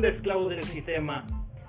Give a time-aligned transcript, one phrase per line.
[0.00, 1.24] de esclavos del sistema.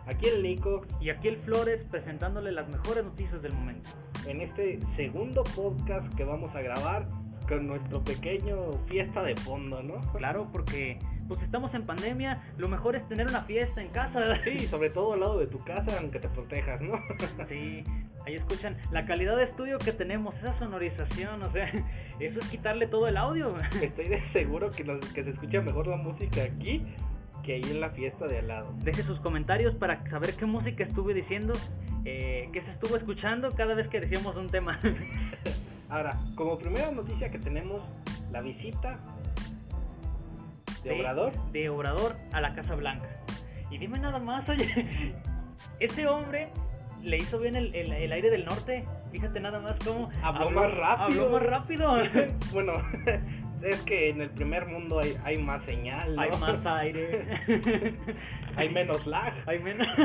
[0.07, 3.89] Aquí el Nico, Y aquí el Flores presentándole las mejores noticias del momento.
[4.27, 7.07] en este segundo podcast que vamos a grabar
[7.47, 9.99] con nuestro pequeño fiesta de fondo, ¿no?
[10.13, 10.97] Claro, porque
[11.27, 14.19] pues estamos en pandemia, lo mejor es tener una fiesta en casa.
[14.19, 14.37] ¿verdad?
[14.43, 16.93] Sí, sobre todo al lado de tu casa, aunque te protejas, ¿no?
[17.49, 17.83] Sí,
[18.25, 21.67] ahí escuchan la calidad de estudio que tenemos, esa sonorización, o sea,
[22.19, 23.53] eso es quitarle todo el audio.
[23.81, 26.81] Estoy de seguro que, nos- que se escucha mejor la música aquí
[27.45, 28.73] que ahí en la fiesta de al lado.
[28.83, 31.53] Deje sus comentarios para saber qué música estuve diciendo,
[32.03, 34.79] eh, qué se estuvo escuchando cada vez que decíamos un tema.
[35.89, 37.81] Ahora, como primera noticia que tenemos,
[38.31, 38.99] la visita
[40.83, 41.31] de Obrador.
[41.51, 43.07] De Obrador a la Casa Blanca.
[43.71, 45.13] Y dime nada más, oye,
[45.79, 46.49] ese hombre
[47.03, 48.85] le hizo bien el, el- el aire del norte.
[49.11, 51.25] Fíjate nada más cómo Habló más rápido.
[51.25, 51.93] Habló más rápido.
[52.53, 52.73] bueno,
[53.65, 56.21] es que en el primer mundo hay, hay más señal, ¿no?
[56.21, 57.25] Hay más aire.
[58.55, 59.33] hay menos lag.
[59.45, 59.87] Hay menos.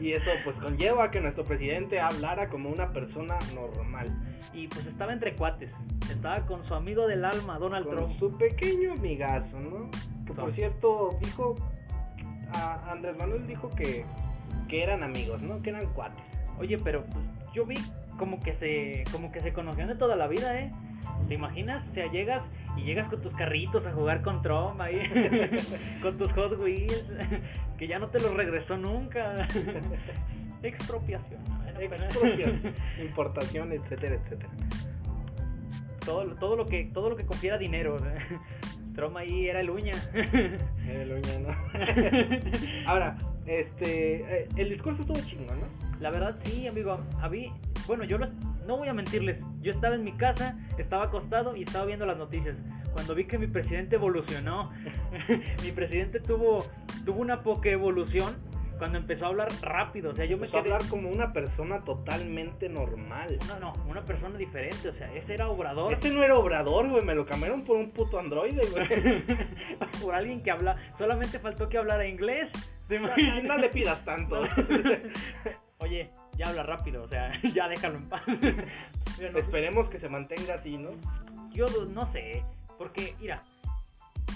[0.00, 4.08] Y eso pues conlleva que nuestro presidente hablara como una persona normal.
[4.54, 5.74] y pues estaba entre cuates.
[6.10, 8.18] Estaba con su amigo del alma, Donald Con Trump.
[8.18, 9.90] su pequeño amigazo, ¿no?
[10.24, 11.54] Que por cierto dijo,
[12.54, 14.06] a Andrés Manuel dijo que,
[14.68, 15.60] que eran amigos, ¿no?
[15.60, 16.24] Que eran cuates.
[16.58, 17.76] Oye, pero pues, yo vi
[18.20, 20.70] como que se como que se conocían de toda la vida, ¿eh?
[21.26, 21.82] ¿Te imaginas?
[21.90, 22.42] O sea, llegas
[22.76, 25.00] y llegas con tus carritos a jugar con Trump ahí,
[26.02, 27.06] con tus Hot Wheels,
[27.78, 29.48] que ya no te los regresó nunca.
[30.62, 31.40] Expropiación.
[31.66, 32.04] Era pena.
[32.04, 34.52] Expropiación, importación, etcétera, etcétera.
[36.04, 37.96] todo, todo lo que todo lo que confiera dinero.
[37.98, 38.38] ¿no?
[38.94, 39.94] Trump ahí era el uña.
[40.86, 41.56] El uña, ¿no?
[42.86, 45.66] Ahora, este, eh, el discurso estuvo chingón, ¿no?
[46.00, 47.00] La verdad sí, amigo.
[47.20, 47.52] A mí,
[47.90, 48.32] bueno, yo los-
[48.68, 49.38] no voy a mentirles.
[49.60, 52.56] Yo estaba en mi casa, estaba acostado y estaba viendo las noticias.
[52.92, 54.70] Cuando vi que mi presidente evolucionó,
[55.64, 56.64] mi presidente tuvo
[57.04, 58.36] tuvo una poca evolución
[58.78, 60.12] cuando empezó a hablar rápido.
[60.12, 63.38] O sea, yo me Empezó a quedé hablar como una persona totalmente normal.
[63.44, 64.88] una no, una persona diferente.
[64.88, 65.92] O sea, ese era Obrador.
[65.92, 68.86] Este no era Obrador, güey, me lo cambiaron por un puto androide, güey.
[70.00, 72.48] Por alguien que habla, solamente faltó que hablara inglés.
[72.86, 73.42] ¿Te imaginas?
[73.44, 74.42] No le pidas tanto.
[75.80, 78.22] Oye, ya habla rápido, o sea, ya déjalo en paz.
[79.20, 80.90] No- Esperemos que se mantenga así, ¿no?
[81.50, 82.42] Yo no sé,
[82.78, 83.42] porque, mira,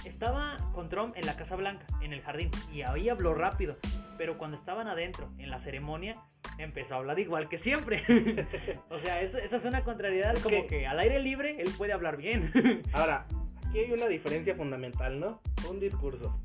[0.05, 3.78] estaba con Trump en la Casa Blanca, en el jardín, y ahí habló rápido,
[4.19, 6.16] pero cuando estaban adentro, en la ceremonia,
[6.59, 8.03] empezó a hablar igual que siempre.
[8.91, 10.87] o sea, eso, eso es una contrariedad, Es como que- que...
[10.87, 12.53] al aire libre él puede hablar bien.
[12.93, 13.25] Ahora,
[13.66, 15.41] aquí hay una diferencia fundamental, ¿no?
[15.71, 16.38] Un discurso.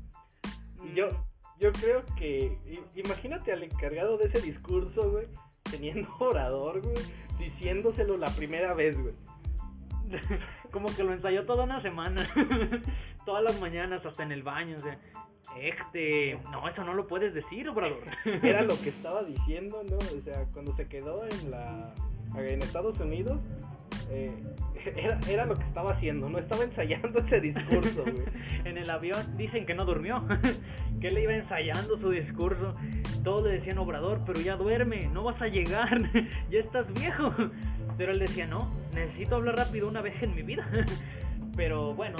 [0.82, 1.08] Y yo.
[1.60, 2.58] Yo creo que,
[2.96, 5.26] imagínate al encargado de ese discurso, güey,
[5.70, 7.04] teniendo orador, güey,
[7.38, 9.14] diciéndoselo la primera vez, güey.
[10.72, 12.26] como que lo ensayó toda una semana,
[13.26, 14.98] todas las mañanas, hasta en el baño, o sea...
[15.56, 18.04] Este, no, eso no lo puedes decir, Obrador.
[18.42, 19.96] Era lo que estaba diciendo, ¿no?
[19.96, 21.94] O sea, cuando se quedó en la
[22.36, 23.40] en Estados Unidos,
[24.10, 24.32] eh,
[24.96, 28.24] era, era lo que estaba haciendo, no estaba ensayando ese discurso, güey.
[28.64, 30.24] En el avión dicen que no durmió,
[31.00, 32.72] que él iba ensayando su discurso.
[33.24, 36.00] Todos le decían, Obrador, pero ya duerme, no vas a llegar,
[36.50, 37.32] ya estás viejo.
[37.96, 40.66] Pero él decía, no, necesito hablar rápido una vez en mi vida.
[41.56, 42.16] Pero bueno,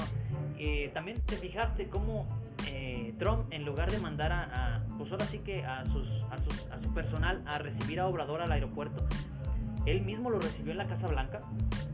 [0.59, 2.27] eh, también te fijaste cómo
[2.67, 6.39] eh, Trump, en lugar de mandar a, a, pues ahora sí que a, sus, a,
[6.39, 9.07] sus, a su personal a recibir a Obrador al aeropuerto,
[9.87, 11.41] él mismo lo recibió en la Casa Blanca.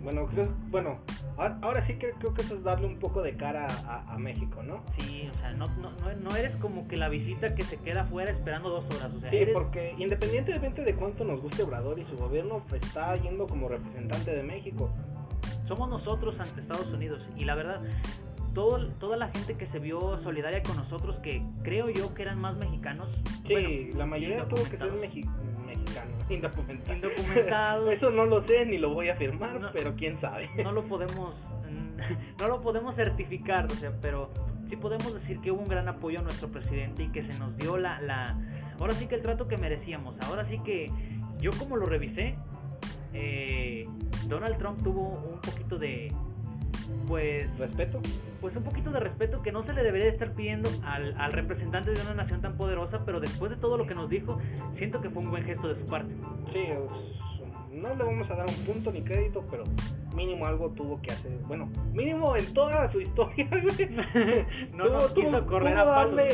[0.02, 0.94] Bueno, creo, bueno,
[1.36, 4.18] ahora, ahora sí que creo que eso es darle un poco de cara a, a
[4.18, 4.82] México, ¿no?
[4.98, 5.90] Sí, o sea, no, no,
[6.22, 9.12] no, eres como que la visita que se queda afuera esperando dos horas.
[9.14, 12.82] O sea, Sí, eres- porque independientemente de cuánto nos guste Obrador y su gobierno, pues,
[12.82, 14.90] está yendo como representante de México.
[15.66, 17.26] somos nosotros ante Estados Unidos.
[17.36, 17.82] Y la verdad,
[18.54, 22.38] todo, toda la gente que se vio solidaria con nosotros, que creo yo que eran
[22.40, 23.08] más mexicanos.
[23.46, 25.28] Sí, bueno, la mayoría tuvo que ser mexi-
[25.66, 26.94] mexicano, indocumentado.
[26.94, 27.92] Indocumentados.
[27.92, 29.70] Eso no lo sé ni lo voy a afirmar, No.
[29.72, 30.48] pero quién sabe.
[30.62, 31.34] No lo podemos,
[31.70, 31.96] mm,
[32.40, 34.30] no lo podemos certificar, o sea, pero
[34.68, 37.56] sí podemos decir que hubo un gran apoyo a nuestro presidente y que se nos
[37.56, 38.36] dio la, la,
[38.80, 40.16] ahora sí que el trato que merecíamos.
[40.22, 40.90] Ahora sí que
[41.40, 42.36] yo como lo revisé,
[43.12, 43.86] eh,
[44.26, 46.12] Donald Trump tuvo un poquito de,
[47.08, 48.00] pues, Respeto.
[48.40, 51.92] pues un poquito de respeto que no se le debería estar pidiendo al, al representante
[51.92, 54.38] de una nación tan poderosa, pero después de todo lo que nos dijo,
[54.78, 56.12] siento que fue un buen gesto de su parte.
[56.52, 57.26] Sí, es-
[57.72, 59.62] no le vamos a dar un punto ni crédito, pero
[60.14, 61.30] mínimo algo tuvo que hacer.
[61.46, 63.90] Bueno, mínimo en toda su historia, güey.
[64.74, 66.16] No nos quiso correr pudo a palos.
[66.16, 66.28] darle,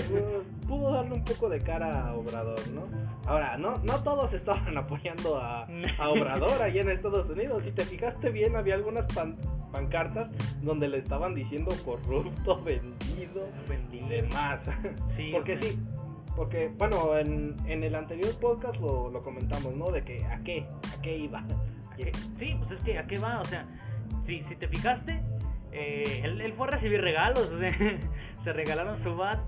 [0.69, 2.82] pudo darle un poco de cara a Obrador, ¿no?
[3.26, 5.66] Ahora, no, no todos estaban apoyando a,
[5.98, 7.62] a Obrador allá en Estados Unidos.
[7.64, 9.36] Si te fijaste bien, había algunas pan-
[9.70, 10.30] pancartas
[10.62, 14.06] donde le estaban diciendo corrupto, vendido, Vendido.
[14.06, 14.60] y demás.
[15.16, 15.78] Sí, porque sí,
[16.36, 19.90] porque, bueno, en, en el anterior podcast lo, lo comentamos, ¿no?
[19.90, 20.66] De que a qué,
[20.96, 21.40] a qué iba.
[21.40, 22.10] ¿A qué?
[22.38, 23.66] Sí, pues es que a qué va, o sea,
[24.26, 25.22] si, si te fijaste,
[25.72, 27.72] eh, él, él fue a recibir regalos, o sea,
[28.44, 29.40] se regalaron su bat,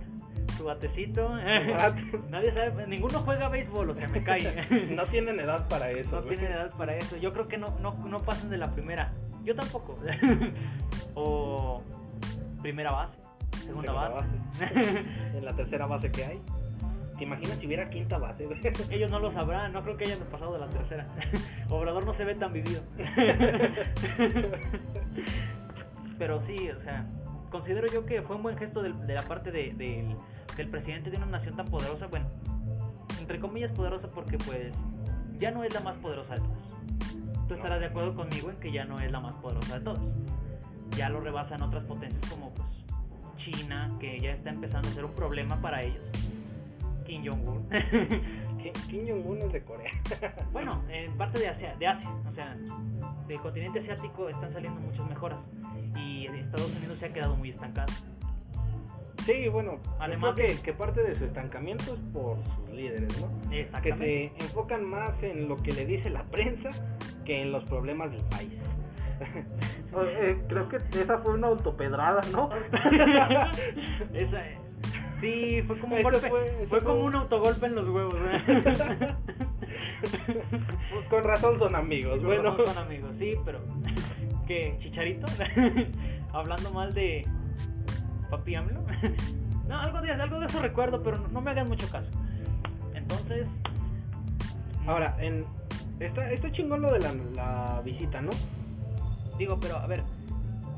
[0.56, 1.28] su batecito.
[1.78, 1.96] bat.
[2.30, 4.66] Nadie sabe, ninguno juega béisbol, o sea, me cae.
[4.94, 6.20] No tienen edad para eso.
[6.20, 7.16] No tienen edad para eso.
[7.16, 9.12] Yo creo que no, no, no pasan de la primera.
[9.44, 9.98] Yo tampoco.
[11.14, 11.82] o
[12.62, 13.18] primera base,
[13.64, 14.28] segunda, Segunda base.
[15.36, 16.40] En la tercera base que hay.
[17.18, 18.48] ¿Te imaginas si hubiera quinta base?
[18.90, 21.04] Ellos no lo sabrán, no creo que hayan pasado de la tercera.
[21.68, 22.82] Obrador no se ve tan vivido.
[26.18, 27.06] Pero sí, o sea,
[27.54, 30.16] considero yo que fue un buen gesto de la parte de- del,
[30.56, 32.08] del presidente de una nación tan poderosa.
[32.08, 32.26] Bueno,
[33.20, 34.72] entre comillas poderosa porque pues
[35.38, 37.46] ya no es la más poderosa de todos.
[37.46, 40.00] Tú estarás de acuerdo conmigo en que ya no es la más poderosa de todos.
[40.96, 42.68] Ya lo rebasan otras potencias como pues
[43.36, 46.02] China, que ya está empezando a ser un problema para ellos.
[47.06, 47.68] Kim Jong-un.
[48.58, 49.92] Kim Kim Jong-un es de Corea.
[50.52, 52.56] Bueno, en parte de Asia, de Asia, o sea,
[53.28, 55.38] del continente asiático están saliendo muchas mejoras
[56.34, 57.92] y Estados Unidos se ha quedado muy estancado.
[59.26, 63.30] Sí, bueno, Además que, que parte de su estancamiento es por sus líderes, ¿no?
[63.50, 66.68] Que se enfocan más en lo que le dice la prensa
[67.24, 68.52] que en los problemas del país.
[69.96, 72.50] Eh, creo que esa fue una autopedrada, ¿no?
[74.12, 74.58] Esa, eh,
[75.20, 77.88] sí, fue como un Eso golpe, fue- fue, eso fue- como un autogolpe en los
[77.88, 78.16] huevos.
[78.16, 79.14] ¿eh?
[80.92, 82.66] Pues con razón son amigos, bueno, bueno.
[82.66, 83.60] son amigos, sí, pero
[84.48, 84.76] ¿qué?
[84.80, 85.26] ¿Chicharito?
[86.34, 87.26] Hablando mal de
[88.28, 88.82] papi AMLO.
[89.68, 92.10] no, algo de, algo de eso recuerdo, pero no, no me hagan mucho caso.
[92.94, 93.46] Entonces,
[94.86, 95.44] Ahora, en,
[95.98, 98.30] está, está chingón lo de la, la visita, ¿no?
[99.38, 100.02] Digo, pero a ver,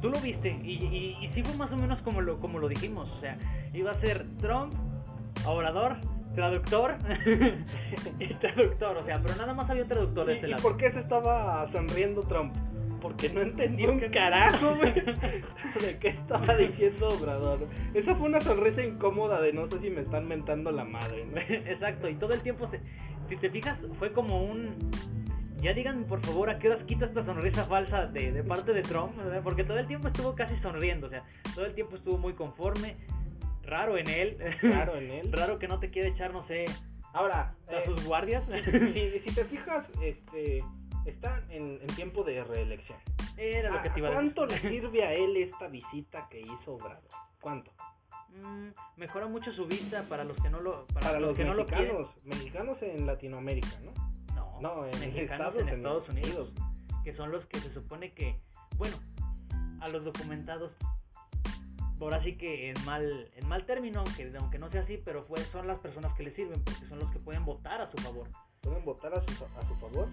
[0.00, 2.69] tú lo viste y, y, y sí fue más o menos como lo, como lo
[2.69, 3.11] dijimos.
[3.17, 3.37] O sea,
[3.75, 4.73] iba a ser Trump,
[5.44, 5.97] orador,
[6.35, 6.97] traductor
[8.20, 8.97] y traductor.
[8.99, 10.62] O sea, pero nada más había un traductor de ¿Y, este y lado.
[10.62, 12.55] por qué se estaba sonriendo Trump?
[13.00, 17.67] Porque no entendió un carajo, güey, de qué estaba diciendo Obrador.
[17.94, 21.41] Esa fue una sonrisa incómoda de no sé si me están mentando la madre, ¿no?
[21.49, 22.81] Exacto, y todo el tiempo, se,
[23.29, 24.91] si te fijas, fue como un...
[25.61, 28.83] Ya díganme por favor a qué horas quita esta sonrisa falsa de, de parte de
[28.83, 29.41] Trump, ¿verdad?
[29.43, 31.25] porque todo el tiempo estuvo casi sonriendo, o sea,
[31.55, 32.97] todo el tiempo estuvo muy conforme,
[33.62, 35.32] raro en él, Claro, en él.
[35.32, 36.67] raro que no te quiere echar, no sé,
[37.17, 38.44] Ahora, a eh, sus guardias.
[38.93, 40.62] si, si te fijas, este,
[41.11, 42.99] están en, en tiempo de reelección.
[43.37, 46.75] Era lo que te iba a ¿Cuánto le sirve a él esta visita que hizo
[46.75, 47.03] Obrador?
[47.41, 47.70] ¿Cuánto?
[48.31, 51.44] Mm, mejora mucho su vista para los que no lo para, Para, los, los que
[51.44, 51.97] no lo quieren.
[51.97, 53.93] mexicanos, mexicanos en Latinoamérica, ¿no?
[54.35, 55.76] No, No, en mexicanos Estados en Unidos.
[55.76, 56.53] Estados Unidos,
[57.05, 58.41] que son los que se supone que,
[58.76, 58.97] bueno,
[59.81, 60.73] a los documentados,
[62.00, 65.38] ahora sí que en mal, en mal término, aunque, aunque no sea así, pero fue,
[65.41, 68.29] son las personas que le sirven, porque son los que pueden votar a su favor.
[68.61, 70.08] pueden votar a su, a su favor.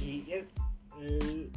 [0.00, 0.46] Y es,
[1.00, 1.52] el-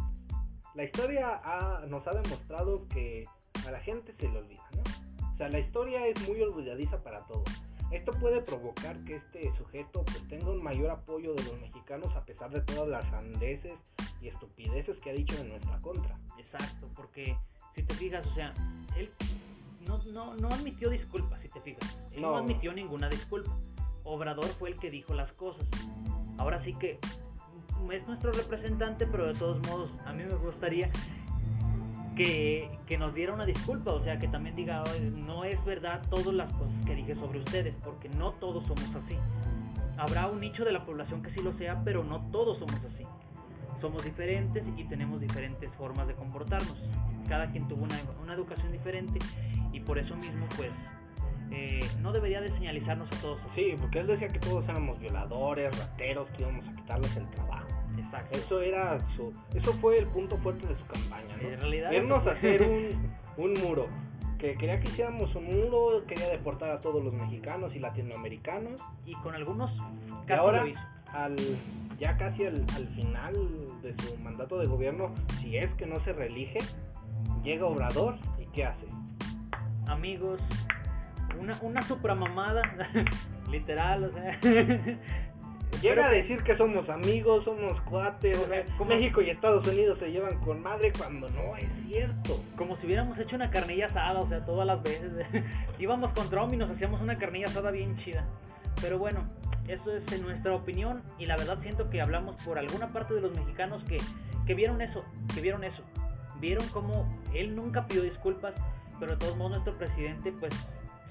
[0.76, 3.26] la historia ha- nos ha demostrado que
[3.68, 5.30] a la gente se le olvida, ¿no?
[5.34, 7.44] O sea, la historia es muy olvidadiza para todo.
[7.92, 12.24] Esto puede provocar que este sujeto pues, tenga un mayor apoyo de los mexicanos a
[12.24, 13.74] pesar de todas las sandeces
[14.22, 16.18] y estupideces que ha dicho en nuestra contra.
[16.38, 17.36] Exacto, porque
[17.76, 18.54] si te fijas, o sea,
[18.96, 19.12] él
[19.88, 22.08] no, no, no admitió disculpas, si te fijas.
[22.12, 22.32] Él no.
[22.32, 22.38] No.
[22.38, 23.52] admitió ninguna disculpa.
[24.04, 25.66] Obrador fue el que dijo las cosas.
[26.38, 26.98] Ahora sí que
[27.90, 30.90] es nuestro representante, pero de todos modos, a mí me gustaría
[32.16, 36.02] que, que nos diera una disculpa, o sea, que también diga, "Oye, no es verdad
[36.10, 39.18] todas las cosas que dije sobre ustedes, porque no todos somos así.
[39.98, 43.06] Habrá un nicho de la población que sí lo sea, pero no todos somos así.
[43.80, 46.76] Somos diferentes y tenemos diferentes formas de comportarnos.
[47.28, 49.20] Cada quien tuvo una, una educación diferente
[49.72, 50.72] y por eso mismo, pues,
[51.52, 53.40] eh, no debería de señalizarnos a todos.
[53.56, 57.68] Sí, porque él decía que todos éramos violadores, rateros, que íbamos a quitarles el trabajo.
[57.98, 58.38] Exacto.
[58.38, 61.50] Eso era su, eso fue el punto fuerte de su campaña, ¿no?
[61.50, 63.88] En realidad, Irnos a hacer un, un muro.
[64.40, 68.82] Que quería que hiciéramos un muro, quería deportar a todos los mexicanos y latinoamericanos.
[69.06, 69.72] y con algunos
[70.28, 70.80] Y ahora, lo hizo.
[71.14, 71.36] al,
[72.00, 73.34] ya casi al, al final
[73.84, 76.58] de su mandato de gobierno, si es que no se reelige,
[77.44, 78.88] llega Obrador y ¿qué hace?
[79.88, 80.40] amigos,
[81.40, 82.62] una, una supramamada,
[83.52, 84.40] literal, o sea.
[85.82, 89.98] Llega a decir que somos amigos, somos cuates, O sea, como- México y Estados Unidos
[90.00, 92.44] se llevan con madre cuando no es cierto.
[92.58, 95.12] Como si hubiéramos hecho una carnilla asada, o sea, todas las veces.
[95.80, 98.26] Íbamos con Trump y nos hacíamos una carnilla asada bien chida.
[98.82, 99.26] Pero bueno,
[99.68, 103.34] eso es nuestra opinión y la verdad siento que hablamos por alguna parte de los
[103.34, 103.98] mexicanos que,
[104.46, 105.84] que vieron eso, que vieron eso.
[106.40, 108.56] Vieron como él nunca pidió disculpas,
[109.00, 110.54] pero de todos modos nuestro presidente pues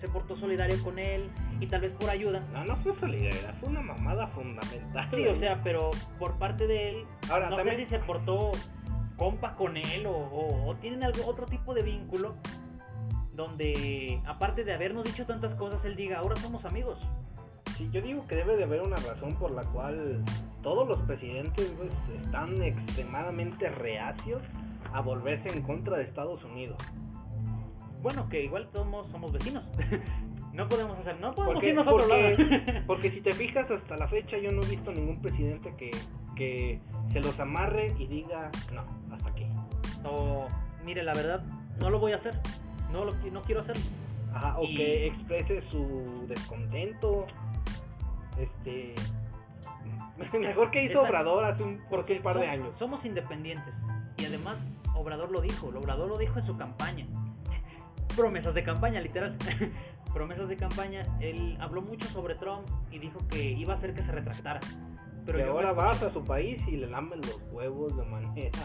[0.00, 1.28] se portó solidario con él
[1.60, 2.40] y tal vez por ayuda.
[2.52, 5.08] No, no fue solidaridad, fue una mamada fundamental.
[5.14, 8.52] Sí, o sea, pero por parte de él, Ahora, no también- sé si se portó
[9.16, 12.34] compa con él o, o- o tienen algo, otro tipo de vínculo
[13.34, 16.98] donde, aparte de habernos dicho tantas cosas, él diga, ahora somos amigos.
[17.76, 20.22] Sí, yo digo que debe de haber una razón por la cual
[20.62, 21.90] todos los presidentes pues,
[22.22, 24.42] están extremadamente reacios
[24.92, 26.76] a volverse en contra de Estados Unidos.
[28.02, 29.64] Bueno, que igual todos somos vecinos.
[30.52, 32.80] no podemos hacer, no podemos Porque, irnos a otro porque- lado.
[32.86, 35.90] porque si te fijas hasta la fecha yo no he visto ningún presidente que,
[36.34, 36.80] que
[37.12, 39.46] se los amarre y diga, no, hasta aquí.
[40.04, 40.46] o,
[40.84, 41.42] mire, la verdad,
[41.78, 42.34] no lo voy a hacer.
[42.90, 43.82] No, lo, no quiero hacerlo.
[44.34, 47.26] Ajá, o Y- que exprese su descontento.
[48.38, 48.94] Este.
[50.38, 52.74] Mejor que hizo Obrador hace un, porque un par de años.
[52.78, 53.72] Somos independientes.
[54.18, 54.56] Y además,
[54.94, 55.68] Obrador lo dijo.
[55.68, 57.06] Obrador lo dijo en su campaña.
[58.20, 59.34] Promesas de campaña, literal.
[60.12, 61.04] Promesas de campaña.
[61.20, 64.60] Él habló mucho sobre Trump y dijo que iba a hacer que se retractara.
[65.24, 68.58] Pero yo ahora vas a su país y le lamen los huevos de manera.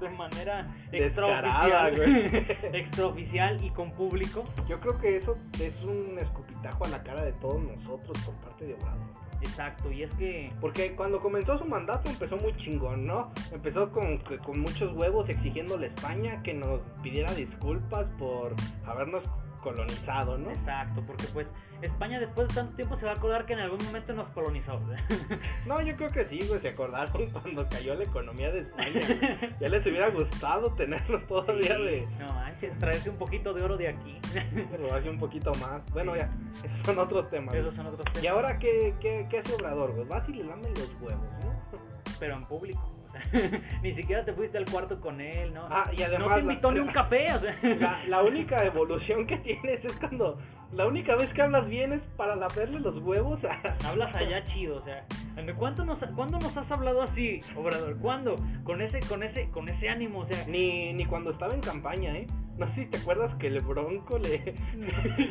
[0.00, 2.46] De manera Descarada, extraoficial, güey.
[2.80, 4.44] extraoficial y con público.
[4.68, 8.66] Yo creo que eso es un escupitajo a la cara de todos nosotros por parte
[8.66, 9.28] de Obrador.
[9.40, 13.32] Exacto, y es que Porque cuando comenzó su mandato empezó muy chingón, ¿no?
[13.52, 19.22] Empezó con, con muchos huevos exigiéndole a España que nos pidiera disculpas por habernos
[19.62, 20.50] colonizado, ¿no?
[20.50, 21.46] Exacto, porque pues
[21.82, 24.78] España después de tanto tiempo se va a acordar que en algún momento nos colonizó.
[25.66, 29.00] No, yo creo que sí, güey, se acordaron cuando cayó la economía de España.
[29.60, 32.06] ya les hubiera gustado tenernos todavía de...
[32.18, 34.18] No manches, traerse un poquito de oro de aquí.
[34.70, 35.82] Pero hace un poquito más.
[35.92, 36.30] Bueno, ya,
[36.64, 37.54] esos son otros temas.
[37.54, 38.24] Esos son otros temas.
[38.24, 40.06] ¿Y ahora qué, qué, qué hace Obrador, güey?
[40.06, 41.54] Vas y le lamen los huevos, ¿no?
[42.18, 42.97] Pero en público.
[43.82, 45.64] ni siquiera te fuiste al cuarto con él, ¿no?
[45.70, 47.26] Ah, y además no te invitó ni un café.
[47.34, 47.56] O sea.
[47.62, 50.38] La, la única evolución que tienes es cuando...
[50.70, 53.74] La única vez que hablas bien es para lamerle los huevos a...
[53.88, 55.02] Hablas allá chido, o sea,
[55.56, 57.96] ¿cuánto nos, ¿cuándo nos has hablado así, Obrador?
[57.96, 58.36] ¿Cuándo?
[58.64, 62.14] Con ese, con ese, con ese ánimo, o sea, Ni, ni cuando estaba en campaña,
[62.14, 62.26] ¿eh?
[62.58, 64.54] No sé si te acuerdas que el Bronco le,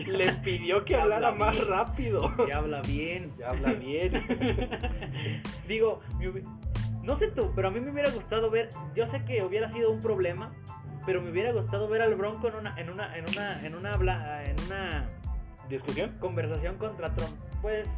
[0.08, 2.34] le pidió que hablara habla más rápido.
[2.48, 3.32] ya habla bien.
[3.38, 4.14] Ya habla bien.
[5.68, 6.44] Digo, hubi-
[7.08, 9.90] no sé tú, pero a mí me hubiera gustado ver, yo sé que hubiera sido
[9.92, 10.52] un problema,
[11.06, 13.92] pero me hubiera gustado ver al Bronco en una, en una, en una, en una,
[13.94, 15.08] habla- en una
[15.70, 16.12] ¿Discusión?
[16.20, 17.32] conversación contra Trump.
[17.62, 17.90] Pues,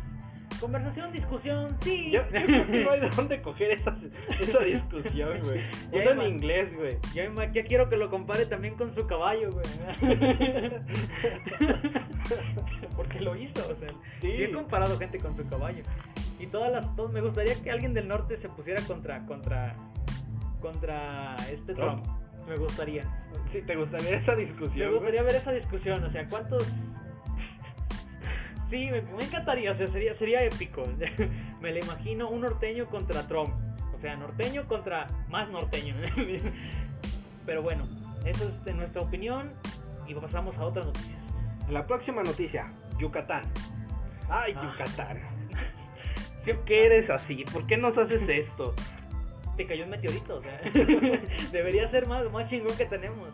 [0.59, 2.11] conversación, discusión, sí.
[2.11, 2.39] Yo, yo
[2.83, 3.95] no hay de dónde coger esa,
[4.39, 5.61] esa discusión, güey.
[5.91, 6.97] Usa en inglés, güey.
[7.13, 9.65] Ya, ima- ya quiero que lo compare también con su caballo, güey.
[12.95, 13.89] Porque lo hizo, o sea.
[14.21, 14.31] Sí.
[14.37, 15.83] Sí he comparado gente con su caballo.
[16.39, 19.75] Y todas las todos, me gustaría que alguien del norte se pusiera contra contra
[20.61, 22.03] contra este Trump.
[22.03, 22.19] Trump.
[22.47, 23.03] Me gustaría.
[23.51, 24.93] Sí, ¿te gustaría esa Me discusión?
[24.93, 26.63] gustaría ver esa discusión, o sea, ¿cuántos
[28.69, 30.83] Sí, me, me encantaría, o sea, sería sería épico.
[31.61, 33.51] me lo imagino un norteño contra Trump.
[33.95, 35.95] O sea, norteño contra más norteño.
[37.45, 37.83] Pero bueno,
[38.25, 39.49] eso es de nuestra opinión
[40.07, 41.17] y pasamos a otras noticias.
[41.69, 43.43] La próxima noticia, Yucatán.
[44.29, 44.61] Ay, Ah.
[44.71, 45.17] Yucatán.
[46.45, 47.45] ¿Por qué eres así?
[47.51, 48.73] ¿Por qué nos haces esto?
[49.59, 50.61] te cayó un meteorito, o sea,
[51.51, 53.27] debería ser más, más chingón que tenemos.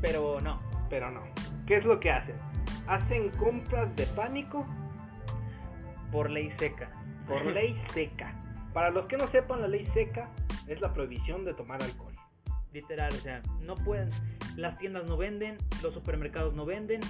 [0.00, 1.22] Pero no, Pero no.
[1.66, 2.36] ¿Qué es lo que hacen?
[2.86, 4.64] Hacen compras de pánico
[6.12, 6.88] por ley seca.
[7.26, 8.38] por ley seca.
[8.72, 10.30] Para los que no sepan, la ley seca
[10.68, 12.14] es la prohibición de tomar alcohol.
[12.72, 14.08] Literal, o sea, no pueden,
[14.54, 17.00] las tiendas no venden, los supermercados no venden,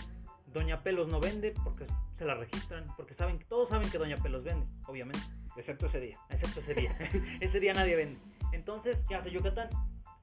[0.57, 1.87] Doña Pelos no vende porque
[2.17, 5.21] se la registran, porque saben, todos saben que Doña Pelos vende, obviamente,
[5.55, 6.19] Excepto ese día.
[6.31, 6.95] excepto ese día.
[7.41, 8.19] ese día nadie vende.
[8.53, 9.69] Entonces, ¿qué hace Yucatán?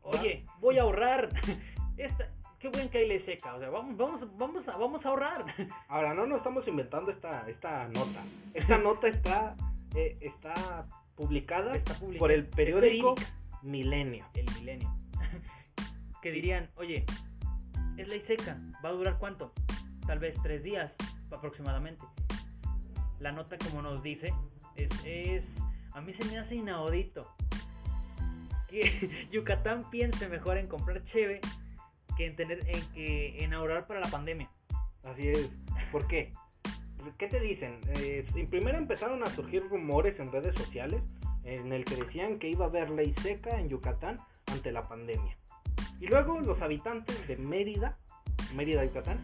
[0.02, 1.30] Oye, voy a ahorrar.
[1.98, 2.28] Esta,
[2.60, 5.46] qué buen que hay ley seca, o sea, vamos, vamos, vamos, a, vamos a ahorrar.
[5.88, 8.24] Ahora, no nos estamos inventando esta, esta nota.
[8.56, 9.56] Esta nota está,
[9.96, 12.20] eh, está publicada Está publicada.
[12.20, 13.14] por el periódico.
[13.62, 14.26] Milenio.
[14.34, 14.92] el milenio.
[16.24, 17.06] que dirían, oye,
[17.98, 19.54] es ley seca, ¿va a durar cuánto?
[20.06, 20.94] Tal vez tres días
[21.32, 22.06] aproximadamente.
[23.20, 24.34] La nota, como nos dice,
[25.06, 25.46] es,
[25.94, 27.34] a mí se me hace inaudito
[28.68, 31.40] que Yucatán piense mejor en comprar cheve
[32.18, 34.50] que en tener en que en ahorrar para la pandemia.
[35.04, 35.52] Así es.
[35.92, 36.32] ¿Por qué?
[37.18, 37.80] ¿Qué te dicen?
[37.98, 41.02] Eh, primero empezaron a surgir rumores en redes sociales
[41.44, 44.18] en el que decían que iba a haber ley seca en Yucatán
[44.48, 45.38] ante la pandemia.
[46.00, 47.98] Y luego los habitantes de Mérida,
[48.56, 49.20] Mérida, Yucatán,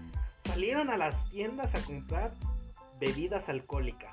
[0.50, 2.32] salieron a las tiendas a comprar
[3.00, 4.12] bebidas alcohólicas.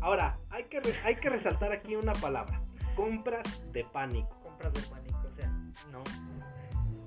[0.00, 2.60] Ahora, hay que, re- hay que resaltar aquí una palabra.
[2.94, 4.28] Compras de pánico.
[4.42, 5.48] Compras de pánico, o sea,
[5.92, 6.02] no.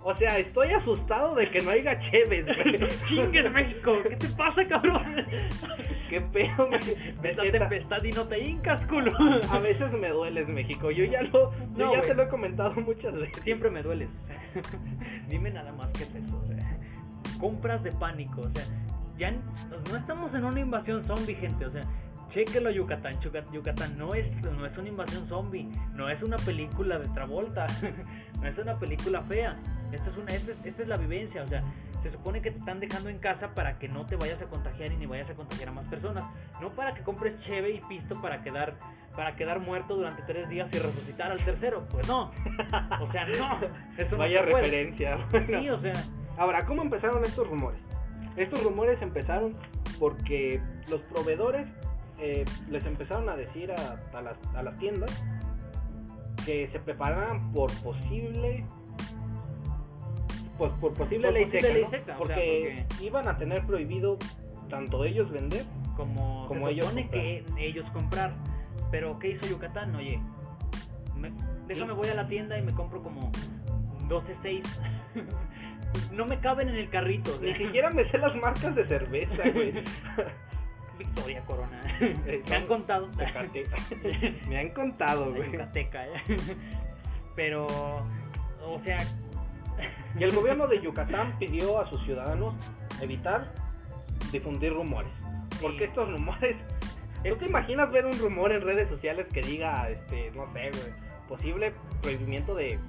[0.01, 2.46] O sea, estoy asustado de que no haya cheves.
[3.10, 3.98] ¡Chingues, México!
[4.08, 5.04] ¿Qué te pasa, cabrón?
[6.10, 6.68] Qué pedo,
[7.22, 9.12] Neta, tempestad y no te hincas, culo.
[9.51, 10.89] A veces me dueles, México.
[10.89, 13.44] Yo ya lo, yo ya te lo he comentado muchas veces.
[13.44, 14.08] Siempre me dueles.
[15.28, 16.38] Dime nada más que es eso.
[17.39, 18.41] Compras de pánico.
[18.41, 18.63] O sea,
[19.17, 21.65] ya no estamos en una invasión zombie, gente.
[21.65, 21.84] O sea,
[22.29, 23.19] chéquelo Yucatán.
[23.19, 25.67] Yucatán no es, no es una invasión zombie.
[25.93, 27.67] No es una película de Travolta.
[28.41, 29.58] no es una película fea.
[29.91, 31.43] Esta es, una, esta, es, esta es la vivencia.
[31.43, 31.62] O sea,
[32.03, 34.91] se supone que te están dejando en casa para que no te vayas a contagiar
[34.91, 36.24] y ni vayas a contagiar a más personas.
[36.62, 38.75] No para que compres cheve y pisto para quedar
[39.15, 41.86] para quedar muerto durante tres días y resucitar al tercero.
[41.91, 42.31] Pues no.
[43.01, 43.60] O sea, no.
[43.98, 44.63] Eso no Vaya se puede.
[44.63, 45.17] referencia.
[45.62, 45.93] Sí, o sea,
[46.39, 47.79] Ahora, ¿cómo empezaron estos rumores?
[48.38, 49.53] Estos rumores empezaron
[50.00, 51.67] porque los proveedores
[52.17, 55.12] eh, les empezaron a decir a, a las, a las tiendas
[56.46, 58.65] que se prepararan por posible
[60.58, 61.89] pues por posible Por ley seca, ley ¿no?
[61.89, 64.17] seca, o sea, porque, iban a tener prohibido
[64.69, 65.65] tanto ellos vender
[65.96, 67.22] como, Como se ellos supone comprar.
[67.24, 68.34] que ellos comprar.
[68.91, 69.96] Pero ¿qué hizo Yucatán?
[69.96, 70.22] Oye,
[71.17, 71.31] me-
[71.67, 73.29] déjame voy a la tienda y me compro como
[74.08, 74.79] 12 6.
[76.12, 77.38] no me caben en el carrito.
[77.41, 79.74] ni siquiera me sé las marcas de cerveza güey
[81.00, 81.81] Victoria Corona.
[82.01, 83.10] Eh, me han contado.
[84.48, 86.12] Me han contado güey Yucateca, ¿eh?
[87.36, 87.65] Pero,
[88.62, 88.98] o sea,
[90.17, 92.53] Y el gobierno de Yucatán pidió a sus ciudadanos
[93.01, 93.53] evitar
[94.31, 95.12] difundir rumores.
[95.62, 96.58] Porque estos rumores.
[97.24, 100.93] ¿No te imaginas ver un rumor en redes sociales que diga, este, no sé, güey,
[101.27, 102.79] posible prohibimiento de,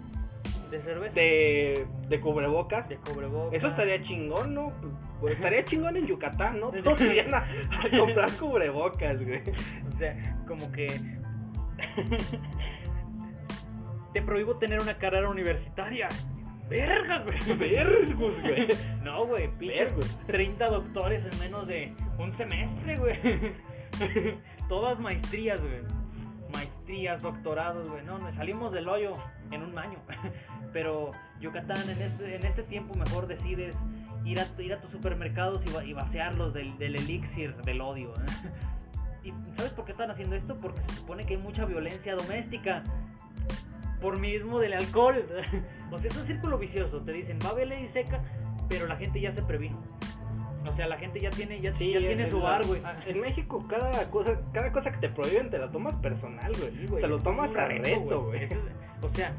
[0.70, 2.88] de cerveza, de, de cubrebocas?
[2.88, 3.54] de cubrebocas.
[3.54, 4.68] Eso estaría chingón, ¿no?
[5.20, 6.70] Pues estaría chingón en Yucatán, ¿no?
[6.70, 9.42] Todos irían a, a comprar cubrebocas, güey.
[9.88, 10.86] O sea, como que.
[14.12, 16.08] Te prohíbo tener una carrera universitaria.
[16.68, 17.58] Verga, güey.
[17.58, 18.68] Vergus, güey.
[19.02, 20.16] No, güey, Vergus.
[20.26, 23.18] 30 doctores en menos de un semestre, güey.
[24.68, 25.82] Todas maestrías, güey.
[26.52, 28.04] Maestrías, doctorados, güey.
[28.04, 29.12] No, nos salimos del hoyo
[29.50, 29.98] en un año.
[30.72, 33.74] Pero Yucatán, en este, en este tiempo mejor decides
[34.24, 38.12] ir a, ir a tus supermercados y, y vaciarlos del, elixir del odio.
[38.14, 38.50] ¿eh?
[39.24, 40.56] ¿Y sabes por qué están haciendo esto?
[40.56, 42.82] Porque se supone que hay mucha violencia doméstica.
[44.00, 45.26] Por mismo del alcohol.
[45.90, 47.00] o sea, es un círculo vicioso.
[47.02, 48.22] Te dicen, va ley seca,
[48.68, 49.82] pero la gente ya se previno.
[50.66, 52.82] O sea, la gente ya tiene, ya, Sí, ya es- tiene su bar, güey.
[53.06, 56.70] En México, cada cosa, cada cosa que te prohíben te la tomas personal, güey.
[56.86, 58.48] Sí, te lo tomas a reto, güey.
[59.00, 59.32] O sea,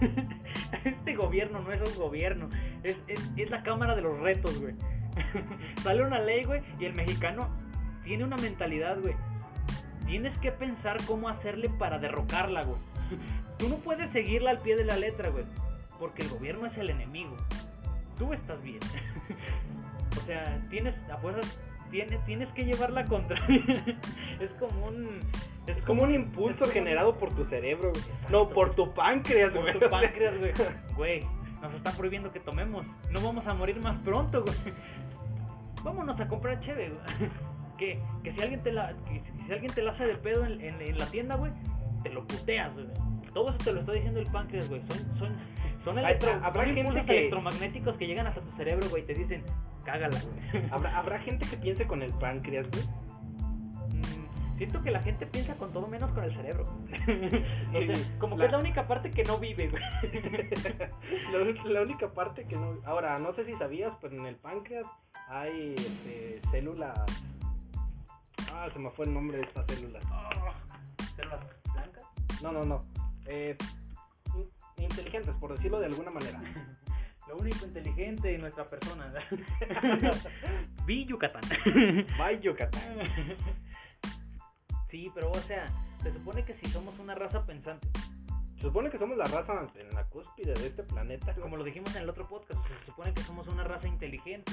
[0.84, 2.48] este gobierno no es un gobierno,
[2.84, 4.74] es, es, es la cámara de los retos, güey.
[5.82, 7.48] Sale una ley, güey, y el mexicano
[8.04, 9.14] tiene una mentalidad, güey.
[10.06, 12.78] Tienes que pensar cómo hacerle para derrocarla, güey.
[13.58, 15.44] Tú no puedes seguirla al pie de la letra, güey,
[15.98, 17.36] porque el gobierno es el enemigo.
[18.16, 18.78] Tú estás bien.
[20.22, 21.58] O sea, tienes, a fuerzas,
[21.90, 23.38] tienes, tienes que llevarla contra.
[24.40, 25.20] es como un.
[25.66, 28.02] Es como un impulso como- generado por tu cerebro, güey.
[28.30, 29.78] No, por tu páncreas, Por güey.
[29.78, 30.52] tu páncreas, güey.
[30.96, 31.20] Güey,
[31.62, 32.86] nos están prohibiendo que tomemos.
[33.10, 34.56] No vamos a morir más pronto, güey.
[35.84, 37.30] Vámonos a comprar cheve, güey.
[37.80, 40.60] Que, que si alguien te la que si, alguien te la hace de pedo en,
[40.60, 41.50] en- en la tienda, güey,
[42.02, 42.84] te lo puteas, güey.
[43.32, 44.82] Todo eso te lo está diciendo el páncreas, güey.
[44.86, 45.36] Son son
[45.82, 49.14] son, electro, habrá son impulsos que- electromagnéticos que llegan hasta tu cerebro, güey, y te
[49.14, 49.42] dicen,
[49.92, 52.84] "Cágala, güey." ¿Habrá, habrá gente que piense con el páncreas, güey.
[52.84, 56.64] Mm, Siento que la gente piensa con todo menos con el cerebro.
[57.70, 59.82] O sea, Sí, como que la- es la única parte que no vive, güey.
[61.64, 62.78] la, la única parte que no.
[62.84, 64.84] Ahora, no sé si sabías, pero en el páncreas
[65.28, 66.98] hay este, células.
[68.52, 70.04] Ah, se me fue el nombre de estas células.
[70.12, 70.52] Oh,
[71.16, 71.40] ¿Células
[71.72, 72.02] blancas?
[72.42, 72.80] No, no, no.
[73.26, 73.56] Eh,
[74.36, 76.40] in- inteligentes, por decirlo de alguna manera.
[77.30, 79.12] Lo único inteligente en nuestra persona.
[80.84, 81.42] Vi Yucatán.
[82.18, 82.82] Bye, Yucatán.
[84.88, 85.66] sí, pero o sea,
[86.02, 87.86] se supone que si somos una raza pensante,
[88.56, 91.32] Se supone que somos la raza en la cúspide de este planeta.
[91.36, 94.50] como lo dijimos en el otro podcast, se supone que somos una raza inteligente.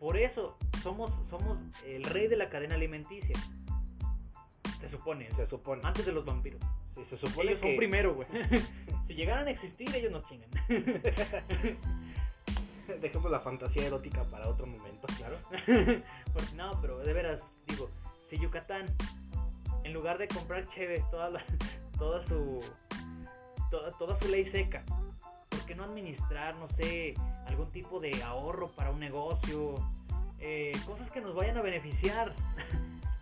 [0.00, 3.36] Por eso somos somos el rey de la cadena alimenticia.
[4.80, 5.80] Se supone, Se supone.
[5.84, 6.60] antes de los vampiros.
[6.96, 8.26] Sí, se supone Ellos son que primero, güey.
[9.06, 10.50] si llegaran a existir, ellos nos chingan.
[13.00, 15.06] dejemos la fantasía erótica para otro momento.
[15.16, 15.36] Claro.
[16.32, 17.88] Porque no, pero de veras, digo,
[18.30, 18.86] si Yucatán,
[19.84, 21.44] en lugar de comprar chévere toda, la-
[21.98, 22.62] toda su
[23.70, 24.84] toda, toda su ley seca,
[25.48, 27.14] ¿por qué no administrar, no sé,
[27.46, 29.74] algún tipo de ahorro para un negocio?
[30.38, 32.34] Eh, cosas que nos vayan a beneficiar.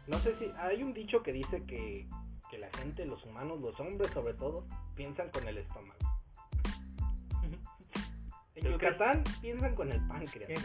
[0.06, 2.06] No sé si hay un dicho que dice que,
[2.50, 5.98] que la gente, los humanos, los hombres sobre todo, piensan con el estómago.
[8.54, 10.64] En Yucatán piensan con el páncreas.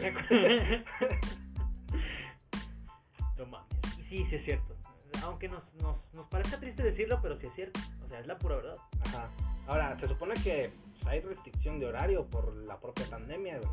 [3.36, 3.98] no mames.
[3.98, 4.76] Y sí, sí es cierto.
[5.24, 7.80] Aunque nos, nos, nos parezca triste decirlo, pero sí es cierto.
[8.04, 8.76] O sea, es la pura verdad.
[9.06, 9.30] Ajá.
[9.66, 10.72] Ahora, se supone que
[11.06, 13.70] hay restricción de horario por la propia pandemia, güey.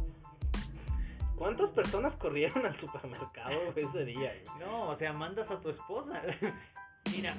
[1.35, 4.33] ¿Cuántas personas corrieron al supermercado ese día?
[4.45, 4.59] güey?
[4.59, 6.21] No, o sea, mandas a tu esposa.
[7.15, 7.35] Mira,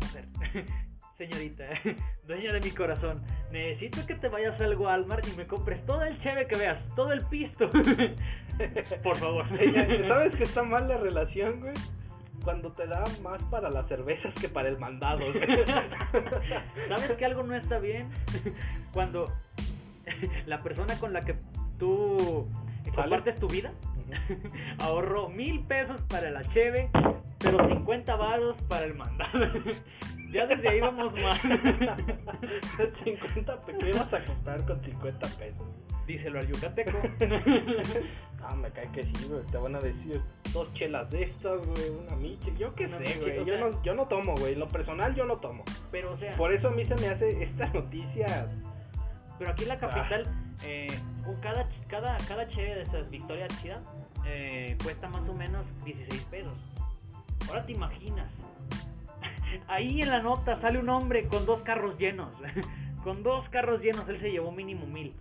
[0.00, 0.26] mujer,
[1.16, 1.64] señorita,
[2.26, 6.20] dueña de mi corazón, necesito que te vayas al Walmart y me compres todo el
[6.20, 7.68] cheve que veas, todo el pisto.
[9.02, 9.46] Por favor.
[10.08, 11.74] ¿Sabes que está mal la relación, güey?
[12.44, 15.64] Cuando te da más para las cervezas que para el mandado, güey.
[16.88, 18.08] ¿Sabes que algo no está bien?
[18.92, 19.32] Cuando
[20.46, 21.36] la persona con la que
[21.78, 22.48] tú
[22.94, 23.72] compartes tu vida
[24.78, 26.90] ahorró mil pesos para la cheve,
[27.38, 29.32] pero 50 varos para el mandado.
[30.32, 31.38] Ya desde ahí vamos mal.
[33.04, 33.82] 50 pesos.
[33.84, 35.66] ¿Qué vas a comprar con 50 pesos?
[36.06, 36.98] Díselo al yucateco.
[38.42, 39.42] Ah, me cae que sí, güey.
[39.50, 40.22] Te van a decir
[40.54, 42.50] dos chelas de estas, güey, una miche.
[42.58, 43.44] Yo qué sé, güey.
[43.44, 44.54] Yo sea- no, yo no tomo, güey.
[44.54, 45.64] Lo personal, yo no tomo.
[45.90, 48.48] Pero, o sea, Por eso a mí se me hace esta noticia.
[49.38, 50.24] pero aquí en la capital,
[50.64, 50.86] eh,
[51.26, 53.82] un- cada, cada, cada cheve de esas Victoria Chida
[54.24, 56.58] eh, cuesta más o menos 16 pesos.
[57.48, 58.30] Ahora te imaginas.
[59.68, 62.34] Ahí en la nota sale un hombre con dos carros llenos.
[63.02, 65.12] Con dos carros llenos, él se llevó mínimo mil.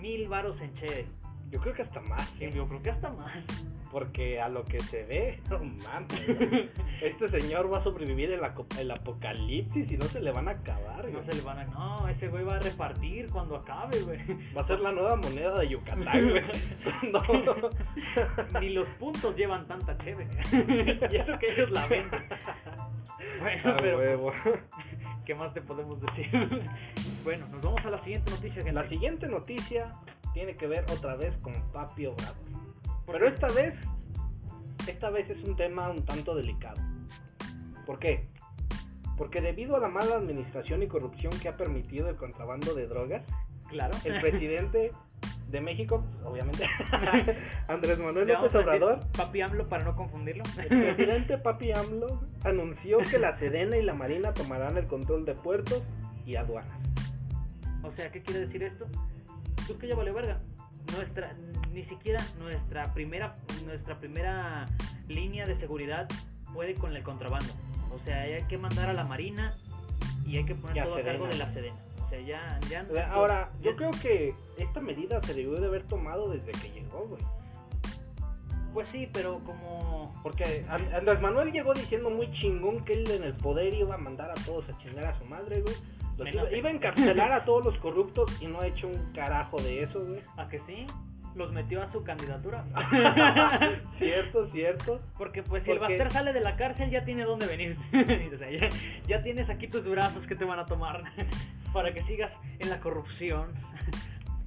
[0.00, 1.06] Mil varos en cheve.
[1.50, 2.32] Yo creo que hasta más.
[2.40, 2.50] ¿eh?
[2.50, 3.44] Yo creo que hasta más.
[3.96, 6.70] Porque a lo que se ve, no mames.
[7.00, 11.12] Este señor va a sobrevivir el, apocalipsis y no se le van a acabar, No
[11.12, 11.24] güey.
[11.24, 11.64] se le van a.
[11.64, 14.18] No, ese güey va a repartir cuando acabe, güey.
[14.54, 16.44] Va a ser la nueva moneda de Yucatán, güey.
[17.10, 18.60] No.
[18.60, 20.28] Ni los puntos llevan tanta cheve.
[21.10, 22.22] y eso que ellos la venden.
[23.40, 23.96] Bueno, pero.
[23.96, 24.32] huevo.
[25.24, 26.28] ¿Qué más te podemos decir?
[27.24, 28.62] bueno, nos vamos a la siguiente noticia.
[28.62, 28.72] gente.
[28.72, 29.94] La siguiente noticia
[30.34, 32.65] tiene que ver otra vez con Papi Obrador.
[33.06, 33.34] ¿Por Pero qué?
[33.34, 33.74] esta vez,
[34.88, 36.80] esta vez es un tema un tanto delicado.
[37.86, 38.28] ¿Por qué?
[39.16, 43.22] Porque debido a la mala administración y corrupción que ha permitido el contrabando de drogas,
[43.68, 43.96] Claro.
[44.04, 44.90] el presidente
[45.48, 46.66] de México, pues, obviamente,
[47.68, 50.42] Andrés Manuel López Obrador, Papi AMLO para no confundirlo.
[50.58, 55.34] el presidente Papi AMLO anunció que la Sedena y la Marina tomarán el control de
[55.34, 55.82] puertos
[56.26, 56.72] y aduanas.
[57.84, 58.86] o sea, ¿qué quiere decir esto?
[59.68, 60.40] Pues que ya vale verga.
[60.96, 61.34] Nuestra,
[61.76, 63.34] ni siquiera nuestra primera,
[63.66, 64.64] nuestra primera
[65.08, 66.08] línea de seguridad
[66.54, 67.52] puede con el contrabando.
[67.92, 69.54] O sea, hay que mandar a la marina
[70.26, 71.76] y hay que poner Y a todo a cargo de la Sedena.
[72.02, 72.86] O sea, ya, ya.
[72.88, 76.52] O sea, Ahora, ya- yo creo que esta medida se debió de haber tomado desde
[76.52, 77.22] que llegó, güey.
[78.72, 80.14] Pues sí, pero como.
[80.22, 83.98] Porque An- Andrés Manuel llegó diciendo muy chingón que él en el poder iba a
[83.98, 85.76] mandar a todos a chingar a su madre, güey.
[86.32, 89.82] Iba, iba a encarcelar a todos los corruptos y no ha hecho un carajo de
[89.82, 90.22] eso, güey.
[90.38, 90.86] ¿A que sí?
[91.36, 92.64] Los metió a su candidatura.
[93.98, 95.00] cierto, cierto.
[95.18, 97.76] Porque pues si el Porque- Baster sale de la cárcel ya tiene dónde venir.
[98.34, 98.68] O sea, ya,
[99.06, 101.00] ya tienes aquí tus brazos que te van a tomar
[101.72, 103.52] para que sigas en la corrupción.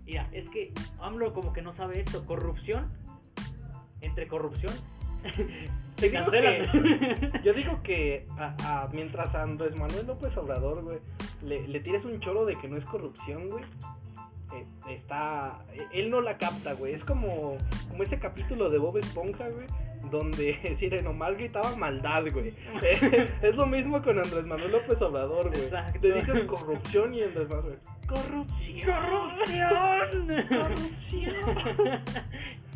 [0.06, 2.25] Mira, es que AMLO como que no sabe esto.
[2.25, 2.91] Corrupción
[4.02, 4.73] entre corrupción.
[5.95, 7.43] Te digo cancelan.
[7.43, 10.99] Yo digo que a- a- mientras Andrés Manuel López Obrador, güey,
[11.43, 13.63] le, le tires un choro de que no es corrupción, güey.
[14.54, 15.60] Eh, está.
[15.92, 16.94] Él no la capta, güey.
[16.94, 17.58] Es como,
[17.90, 19.68] como ese capítulo de Bob Esponja, güey.
[20.10, 22.54] Donde Sireno mal gritaba maldad, güey.
[23.42, 25.64] Es lo mismo con Andrés Manuel López Obrador, güey.
[25.64, 26.00] Exacto.
[26.02, 27.80] Le dices corrupción y Andrés Manuel.
[28.08, 28.88] ¡Corrupción!
[28.88, 30.28] ¡Corrupción!
[30.50, 32.02] ¡Corrupción!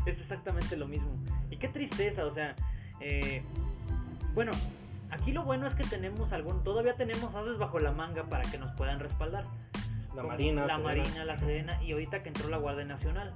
[0.05, 1.11] es exactamente lo mismo.
[1.49, 2.55] Y qué tristeza, o sea,
[2.99, 3.41] eh,
[4.33, 4.51] bueno,
[5.11, 8.57] aquí lo bueno es que tenemos algún, todavía tenemos aves bajo la manga para que
[8.57, 9.45] nos puedan respaldar.
[10.15, 10.65] La Marina.
[10.65, 10.83] La Sedena.
[11.03, 13.33] Marina, la Sedena y ahorita que entró la Guardia Nacional.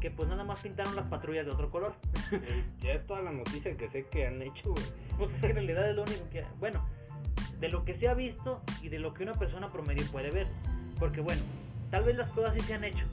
[0.00, 1.94] Que pues nada más pintaron las patrullas de otro color.
[2.32, 4.84] Eh, Ya es toda la noticia que sé que han hecho, güey.
[5.18, 6.44] Pues en realidad es lo único que...
[6.58, 6.84] Bueno,
[7.60, 10.48] de lo que se ha visto y de lo que una persona promedio puede ver.
[10.98, 11.42] Porque bueno,
[11.90, 13.04] tal vez las cosas sí se han hecho,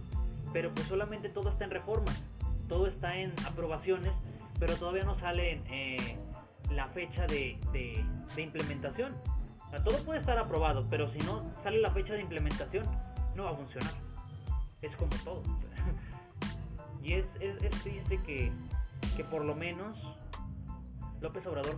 [0.52, 2.20] pero pues solamente todo está en reformas,
[2.68, 4.12] todo está en aprobaciones,
[4.60, 6.18] pero todavía no sale en, eh,
[6.72, 8.04] la fecha de, de-
[8.36, 9.16] de implementación.
[9.70, 12.86] O sea, todo puede estar aprobado, pero si no sale la fecha de implementación,
[13.36, 13.94] no va a funcionar.
[14.82, 15.44] Es como todo.
[17.02, 18.52] Y es, es, es triste que,
[19.16, 19.98] que por lo menos
[21.22, 21.78] López Obrador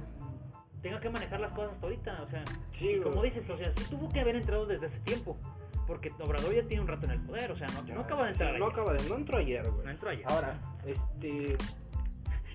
[0.82, 2.24] tenga que manejar las cosas hasta ahorita.
[2.24, 2.44] O sea,
[2.80, 5.38] Sí, como dices, o sea, sí tuvo que haber entrado desde ese tiempo.
[5.86, 8.32] Porque Obrador ya tiene un rato en el poder, o sea, no, no acaba de
[8.32, 8.58] entrar.
[8.58, 8.74] No ayer.
[8.80, 9.10] acaba de.
[9.10, 9.86] No entró ayer, güey.
[9.86, 10.26] No entró ayer.
[10.28, 11.58] Ahora, este.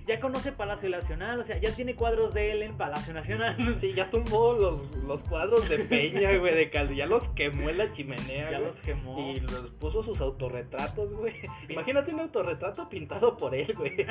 [0.07, 3.57] Ya conoce Palacio Nacional, o sea, ya tiene cuadros de él en Palacio Nacional.
[3.81, 6.97] Sí, ya tumbó los, los cuadros de Peña, güey, de Calvi.
[6.97, 8.71] Ya los quemó en la chimenea, Ya güey.
[8.73, 9.19] los quemó.
[9.35, 11.35] Y los puso sus autorretratos, güey.
[11.69, 13.97] Imagínate un autorretrato pintado por él, güey.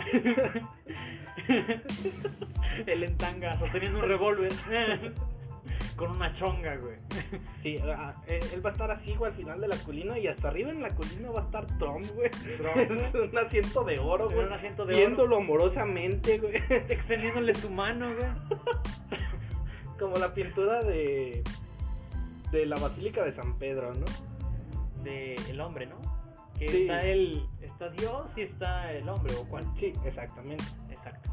[2.85, 4.51] Él en tanga, sosteniendo un revólver.
[5.95, 6.95] Con una chonga, güey.
[7.63, 10.19] Sí, él va a estar así, güey, al final de la colina.
[10.19, 12.29] Y hasta arriba en la colina va a estar Trump, güey.
[12.29, 12.91] Trump.
[13.31, 14.45] un asiento de oro, güey.
[14.45, 16.55] un asiento de Viéndolo amorosamente, güey.
[16.89, 19.19] Extendiéndole su mano, güey.
[19.97, 21.43] Como la pintura de.
[22.51, 24.05] De la Basílica de San Pedro, ¿no?
[25.03, 25.97] De el hombre, ¿no?
[26.59, 26.81] Que Sí.
[26.83, 27.43] está el.
[27.61, 29.65] Está Dios y está el hombre, ¿o cuál?
[29.79, 30.63] Sí, exactamente.
[30.91, 31.29] Exacto.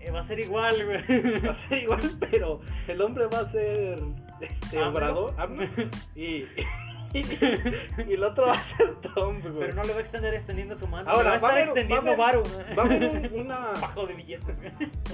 [0.00, 1.40] Eh, va a ser igual, güey.
[1.46, 3.98] Va a ser igual, pero el hombre va a ser
[4.40, 4.90] este AMLO.
[4.90, 5.64] obrador AMLO,
[6.14, 6.44] y,
[7.14, 7.20] y,
[8.08, 9.58] y el otro va a ser Trump, güey.
[9.60, 11.08] Pero no le va a extender extendiendo su mano.
[11.10, 12.42] Ahora, le va va a estar extendiendo va varo.
[12.78, 14.56] va a haber una- Bajo de billetes.
[14.56, 14.70] güey.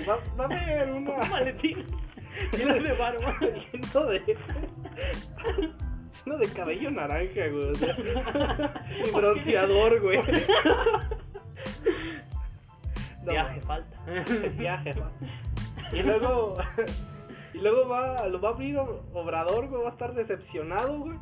[0.08, 1.84] va, va a haber una Un maletín.
[2.56, 3.18] Lleno de varo.
[3.20, 4.36] lleno de
[6.24, 7.72] uno de cabello naranja, güey.
[9.06, 10.20] y bronceador, güey.
[13.30, 13.96] Viaje falta.
[14.56, 15.10] viaje, ¿no?
[15.92, 16.56] Y luego,
[17.52, 21.18] y luego va, lo va a abrir Obrador, güey, va a estar decepcionado, güey.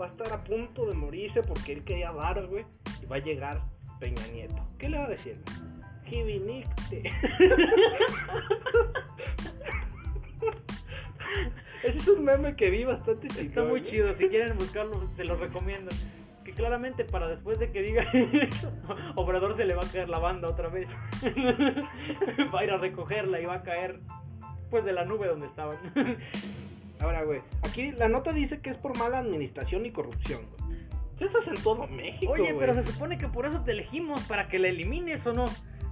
[0.00, 2.64] Va a estar a punto de morirse porque él quería varo, güey.
[3.02, 3.60] Y va a llegar
[4.00, 4.64] Peña Nieto.
[4.78, 5.42] ¿Qué le va a decir?
[6.08, 7.02] Que viniste.
[11.82, 13.90] Ese es un meme que vi bastante Está muy güey.
[13.92, 15.90] chido, si quieren buscarlo, se los recomiendo.
[16.48, 18.72] Que claramente para después de que diga eso,
[19.16, 20.88] Obrador se le va a caer la banda otra vez.
[22.54, 24.00] va a ir a recogerla y va a caer
[24.70, 25.76] pues de la nube donde estaban.
[27.00, 30.78] Ahora, güey, aquí la nota dice que es por mala administración y corrupción, güey.
[31.20, 32.58] Eso es en todo México, Oye, güey.
[32.58, 35.44] pero se supone que por eso te elegimos, para que la elimines o no.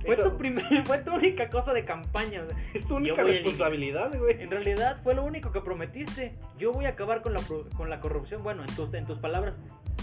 [0.06, 2.42] Fue tu, primer, fue tu única cosa de campaña.
[2.42, 4.40] o sea, Es tu única responsabilidad, güey.
[4.42, 6.34] En realidad fue lo único que prometiste.
[6.58, 7.40] Yo voy a acabar con la,
[7.76, 8.42] con la corrupción.
[8.42, 9.54] Bueno, en tus, en tus palabras,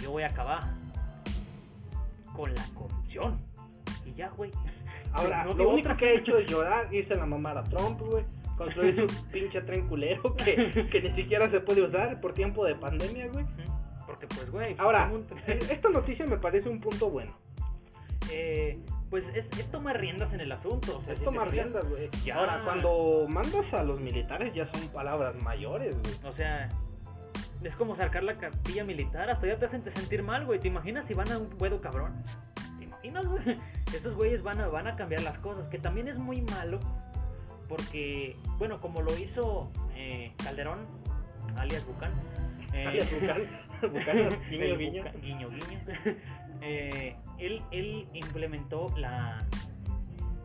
[0.02, 0.64] yo voy a acabar
[2.36, 3.40] con la corrupción.
[4.06, 4.52] Y ya, güey.
[5.14, 5.98] Ahora, No lo único otra.
[5.98, 8.26] que he hecho es llorar, irse a la mamar a Trump, güey.
[8.58, 12.76] Construir su pinche tren culero que, que ni siquiera se puede usar por tiempo de
[12.76, 13.46] pandemia, güey.
[14.06, 14.76] Porque, pues, güey.
[14.78, 17.32] Ahora, un- esta noticia me parece un punto bueno.
[18.32, 18.78] eh,
[19.14, 20.98] pues es, es tomar riendas en el asunto.
[20.98, 22.10] o sea, Es si tomar riendas, güey.
[22.34, 26.16] Ahora, cuando mandas a los militares ya son palabras mayores, güey.
[26.24, 26.68] O sea,
[27.64, 29.30] es como sacar la cartilla militar.
[29.30, 30.60] Hasta ya te hacen sentir mal, güey.
[30.60, 32.24] ¿Te imaginas si van a un huevo cabrón?
[32.80, 33.56] ¿Te imaginas, güey?
[33.94, 35.70] Estos güeyes van a, van a cambiar las cosas.
[35.70, 36.80] Que también es muy malo.
[37.70, 40.88] Porque, bueno, como lo hizo eh, Calderón,
[41.56, 42.14] alias Bucán.
[42.74, 43.44] eh, Alias Bucán.
[43.94, 45.04] Bucán, guiño, guiño.
[46.64, 49.46] Eh, él, él implementó la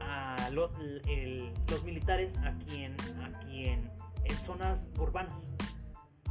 [0.01, 0.71] a los,
[1.07, 3.91] el- los militares aquí en, aquí en,
[4.25, 5.35] en zonas urbanas.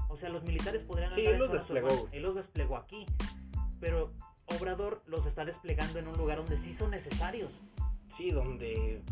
[0.10, 2.14] O sea, los militares podrían Sí, él los desplegó, urbanas.
[2.14, 3.06] Él los desplegó aquí.
[3.80, 4.14] Pero
[4.48, 7.52] Obrador los está desplegando en un lugar donde sí son necesarios.
[8.18, 9.04] Sí, donde,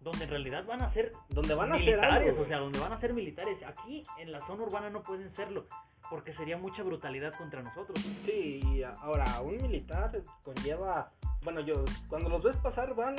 [0.00, 3.00] Donde en realidad van a ser donde van a algo, o sea, donde van a
[3.00, 3.58] ser militares.
[3.66, 5.66] Aquí en la zona urbana no pueden serlo.
[6.08, 7.98] Porque sería mucha brutalidad contra nosotros.
[8.24, 10.10] Sí, y ahora un militar
[10.42, 13.14] conlleva, bueno, yo cuando los ves pasar van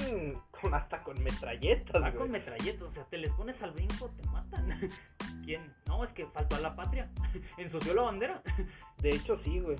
[0.49, 2.13] con hasta con metralletas, Va güey.
[2.15, 4.89] con metralletas, o sea, te les pones al brinco, te matan.
[5.45, 5.71] ¿Quién?
[5.85, 7.07] No, es que faltó a la patria.
[7.57, 8.41] Ensució la bandera.
[8.97, 9.77] De hecho sí, güey.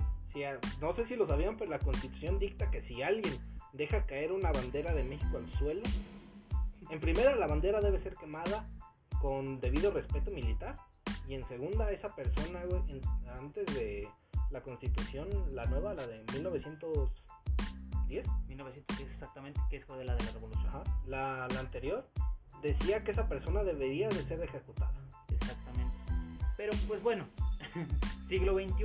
[0.80, 3.34] No sé si lo sabían, pero la Constitución dicta que si alguien
[3.72, 5.82] deja caer una bandera de México al suelo,
[6.90, 8.68] en primera la bandera debe ser quemada
[9.20, 10.74] con debido respeto militar
[11.28, 13.00] y en segunda esa persona, güey, en-
[13.38, 14.08] antes de
[14.50, 20.32] la Constitución, la nueva, la de 1910, 1910 exactamente, que es de la de la
[20.32, 20.66] revolución.
[20.68, 20.82] Ajá.
[21.06, 22.08] La, la anterior
[22.62, 24.92] decía que esa persona debería de ser ejecutada.
[25.28, 25.98] Exactamente.
[26.56, 27.26] Pero pues bueno,
[28.28, 28.84] siglo XXI,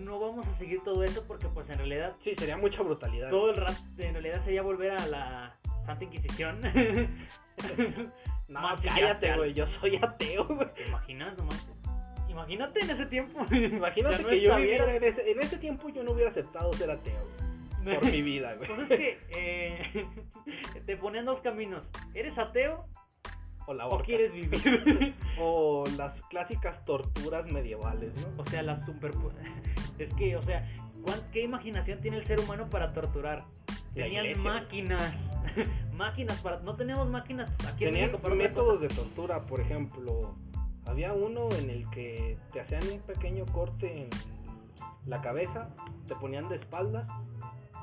[0.00, 3.30] no vamos a seguir todo eso porque pues en realidad Sí, sería mucha brutalidad.
[3.30, 6.60] todo el rato, en realidad sería volver a la Santa Inquisición.
[8.48, 10.72] no, más cállate, güey, yo soy ateo, güey.
[10.74, 11.70] ¿Te imaginas nomás?
[12.28, 13.44] Imagínate en ese tiempo.
[13.54, 14.96] Imagínate no que yo viviera bien.
[14.96, 17.22] en ese, en ese tiempo yo no hubiera aceptado ser ateo,
[17.84, 18.68] güey, por mi vida, güey.
[18.68, 20.06] Pues es que eh,
[20.86, 21.86] te ponen dos caminos.
[22.14, 22.86] ¿Eres ateo
[23.66, 25.14] O la o quieres vivir?
[25.38, 28.42] O las clásicas torturas medievales, ¿no?
[28.42, 29.12] o sea, las super...
[29.98, 30.68] Es que, o sea,
[31.02, 33.44] ¿cuán- ¿qué imaginación tiene el ser humano para torturar?
[33.94, 35.14] La Tenían iglesia, máquinas.
[35.92, 36.60] máquinas para...
[36.60, 40.34] No teníamos máquinas aquí en Tenían México para métodos de tortura, por ejemplo,
[40.86, 44.10] había uno en el que te hacían un pequeño corte en
[45.06, 45.68] la cabeza,
[46.06, 47.06] te ponían de espaldas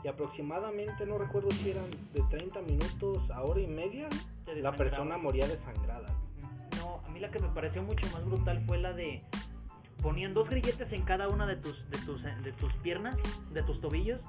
[0.04, 4.08] y aproximadamente, no recuerdo si eran de 30 minutos a hora y media,
[4.56, 6.08] la persona moría desangrada.
[6.78, 9.22] No, a mí la que me pareció mucho más brutal fue la de
[10.02, 13.16] ponían dos grilletes en cada una de tus de tus de tus piernas,
[13.54, 14.20] de tus tobillos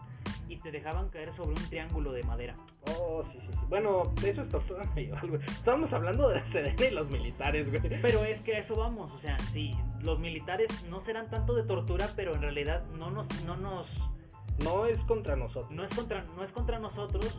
[0.52, 2.54] y te dejaban caer sobre un triángulo de madera.
[2.98, 3.58] Oh, sí, sí, sí.
[3.68, 5.40] Bueno, eso es tortura mayor, güey.
[5.42, 8.00] Estábamos hablando de la Sedena y los militares, güey.
[8.02, 11.62] Pero es que a eso vamos, o sea, sí, los militares no serán tanto de
[11.64, 13.86] tortura, pero en realidad no nos no nos
[14.62, 15.70] No es contra nosotros.
[15.70, 17.38] no es contra no es contra nosotros,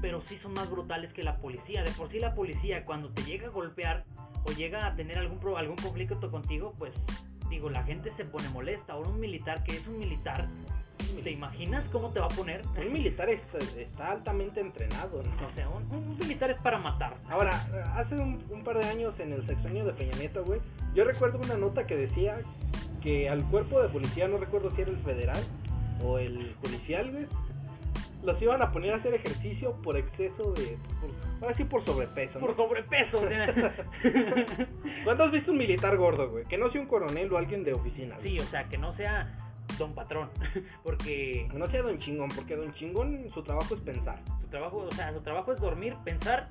[0.00, 1.82] pero sí son más brutales que la policía.
[1.82, 4.04] De por sí la policía cuando te llega a golpear
[4.44, 6.92] o llega a tener algún pro- algún conflicto contigo, pues
[7.50, 8.94] digo, la gente se pone molesta.
[8.94, 10.48] Ahora un militar que es un militar,
[11.22, 12.62] ¿te imaginas cómo te va a poner?
[12.78, 15.46] Un militar es- está altamente entrenado, ¿no?
[15.46, 17.14] O sea, un, un militar es para matar.
[17.28, 17.50] Ahora,
[17.96, 20.60] hace un, un par de años en el sexenio de Peña Nieto, güey,
[20.94, 22.38] yo recuerdo una nota que decía
[23.02, 25.40] que al cuerpo de policía, no recuerdo si era el federal
[26.02, 27.26] o el policial, güey,
[28.24, 30.76] los iban a poner a hacer ejercicio por exceso de...
[31.00, 31.10] Por,
[31.42, 32.46] ahora sí por sobrepeso, ¿no?
[32.46, 33.18] por sobrepeso.
[35.04, 36.44] ¿Cuándo has visto un militar gordo, güey?
[36.44, 38.16] Que no sea un coronel o alguien de oficina.
[38.16, 38.32] güey.
[38.36, 39.32] sí, o sea, que no sea
[39.78, 40.30] don patrón,
[40.82, 44.20] porque Que no sea don chingón, porque don chingón su trabajo es pensar.
[44.40, 46.48] su trabajo, o sea, su trabajo es dormir, pensar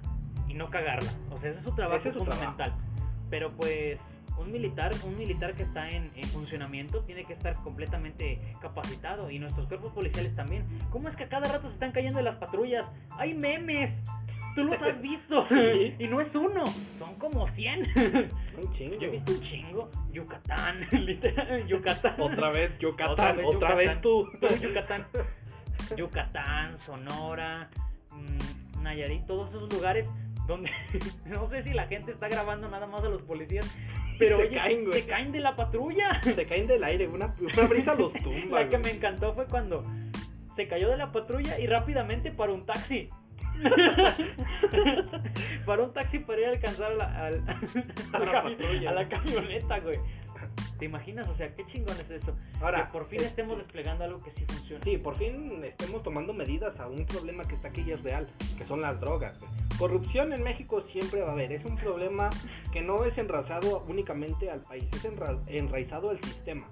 [0.47, 1.11] y no cagarla.
[1.31, 2.73] O sea, ese es su trabajo Ese es su fundamental.
[3.29, 3.99] Pero pues
[4.37, 9.39] un militar, un militar que está en, en funcionamiento tiene que estar completamente capacitado y
[9.39, 10.65] nuestros cuerpos policiales también.
[10.91, 12.85] ¿Cómo es que a cada rato se están cayendo de las patrullas?
[13.11, 13.93] Hay memes.
[14.55, 15.95] Tú los has visto Sí.
[15.99, 16.65] y no es uno,
[16.97, 17.81] son como 100.
[18.57, 18.95] Un chingo.
[18.95, 19.89] Yo he visto un chingo.
[20.13, 22.15] Yucatán, literal, Yucatán.
[22.19, 24.29] Otra vez Yucatán, Otra otra vez tú.
[24.61, 25.05] Yucatán.
[25.97, 27.69] Yucatán, Sonora,
[28.11, 30.07] mm, Nayarit, todos esos lugares
[30.47, 30.71] donde
[31.25, 33.75] no sé si la gente está grabando nada más a los policías,
[34.17, 36.21] pero Se oye, caen, se caen de la patrulla.
[36.23, 38.61] Se caen del aire, una, una brisa los tumba.
[38.61, 39.81] La que me encantó fue cuando
[40.55, 43.09] se cayó de la patrulla y rápidamente para un taxi.
[45.65, 47.43] para un taxi para ir a alcanzar a la, al-
[48.13, 48.89] A la patrulla.
[48.89, 49.99] a la camioneta, güey.
[50.77, 51.27] ¿Te imaginas?
[51.29, 52.35] O sea, qué chingón es eso.
[52.61, 54.83] Ahora, que por fin es- estemos desplegando algo que sí funciona.
[54.83, 58.27] Sí, por fin estemos tomando medidas a un problema que está aquí y es real,
[58.57, 59.39] que son las drogas.
[59.79, 61.51] Corrupción en México siempre va a haber.
[61.53, 62.29] Es un problema
[62.73, 66.67] que no es enraizado únicamente al país, es enra- enraizado al sistema.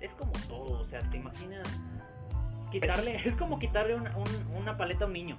[0.00, 1.66] Es como todo, o sea, ¿te imaginas?
[2.70, 5.38] Quitarle, es como quitarle una, un- una paleta a un niño.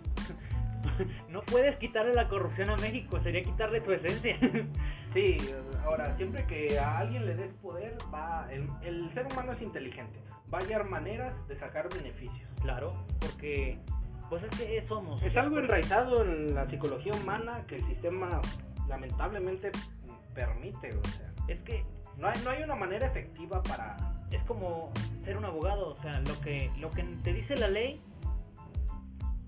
[1.29, 4.37] No puedes quitarle la corrupción a México, sería quitarle tu esencia.
[5.13, 5.37] Sí,
[5.83, 10.19] ahora, siempre que a alguien le des poder, va el, el ser humano es inteligente.
[10.53, 12.47] Va a hallar maneras de sacar beneficios.
[12.61, 13.79] Claro, porque
[14.29, 15.21] pues es que somos.
[15.23, 18.41] Es algo enraizado en la psicología humana que el sistema
[18.87, 19.71] lamentablemente
[20.33, 20.95] permite.
[20.95, 21.85] O sea, Es que
[22.17, 23.97] no hay, no hay una manera efectiva para...
[24.31, 24.91] es como
[25.23, 28.01] ser un abogado, o sea, lo que lo que te dice la ley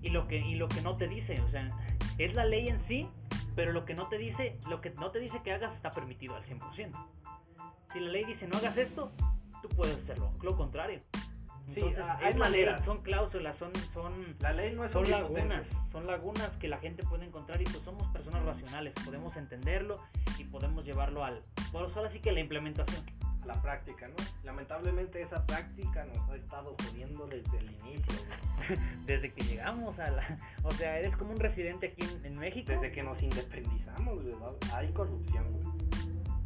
[0.02, 1.70] y lo que y lo que no te dice, o sea,
[2.18, 3.08] es la ley en sí,
[3.54, 6.34] pero lo que no te dice, lo que no te dice que hagas está permitido
[6.36, 6.92] al 100%.
[7.92, 9.10] Si la ley dice no hagas esto,
[9.62, 11.00] tú puedes hacerlo, lo contrario.
[11.74, 12.84] Sí, Entonces, hay maneras.
[12.84, 17.04] son cláusulas, son son La ley no es son lagunas, son lagunas que la gente
[17.04, 19.96] puede encontrar y pues somos personas racionales, podemos entenderlo
[20.38, 23.04] y podemos llevarlo al, pues ahora sí que la implementación.
[23.44, 24.14] La práctica, ¿no?
[24.44, 28.78] Lamentablemente esa práctica nos ha estado jodiendo desde el inicio, güey.
[29.06, 32.72] Desde que llegamos a la, o sea, eres como un residente aquí en, en México.
[32.72, 34.56] Desde que nos independizamos, güey, ¿no?
[34.74, 35.80] hay corrupción, güey.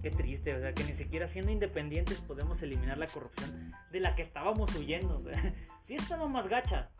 [0.02, 4.14] Qué triste, o sea, que ni siquiera siendo independientes podemos eliminar la corrupción de la
[4.14, 5.18] que estábamos huyendo.
[5.20, 6.90] sea, sí estaba más gacha,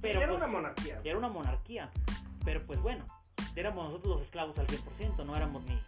[0.00, 1.00] pero era pues, una monarquía.
[1.04, 1.90] era una monarquía,
[2.44, 3.04] pero pues bueno,
[3.56, 5.80] éramos nosotros los esclavos al 100%, no éramos ni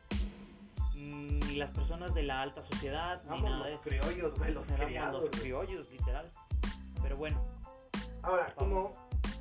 [1.04, 3.88] ni las personas de la alta sociedad, ni Vamos nada de los eso.
[3.88, 6.30] criollos, güey, los criados, los criollos, literal.
[7.02, 7.44] Pero bueno,
[8.22, 8.92] Ahora, como,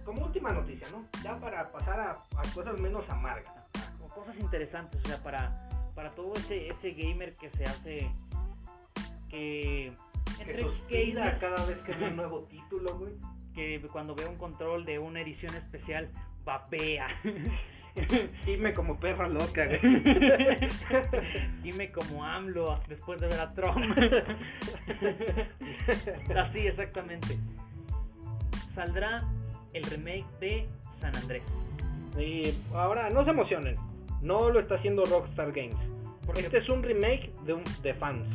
[0.03, 1.05] como última noticia, ¿no?
[1.23, 3.53] Ya para pasar a, a cosas menos amargas.
[3.97, 8.11] como cosas interesantes, o sea, para, para todo ese, ese gamer que se hace,
[9.29, 9.93] que
[10.37, 13.13] Que entre suspira gamers, cada vez que ve un nuevo título, güey.
[13.53, 16.09] Que cuando ve un control de una edición especial,
[16.45, 17.07] vapea.
[18.45, 19.79] Dime como perra loca, güey.
[21.63, 23.85] Dime como AMLO después de ver a Trump.
[26.35, 27.37] Así, exactamente.
[28.73, 29.21] Saldrá
[29.73, 30.67] el remake de
[30.99, 31.43] San Andrés.
[32.17, 33.75] Y ahora, no se emocionen.
[34.21, 35.77] No lo está haciendo Rockstar Games.
[36.25, 38.33] Porque Este es un remake de, un, de fans,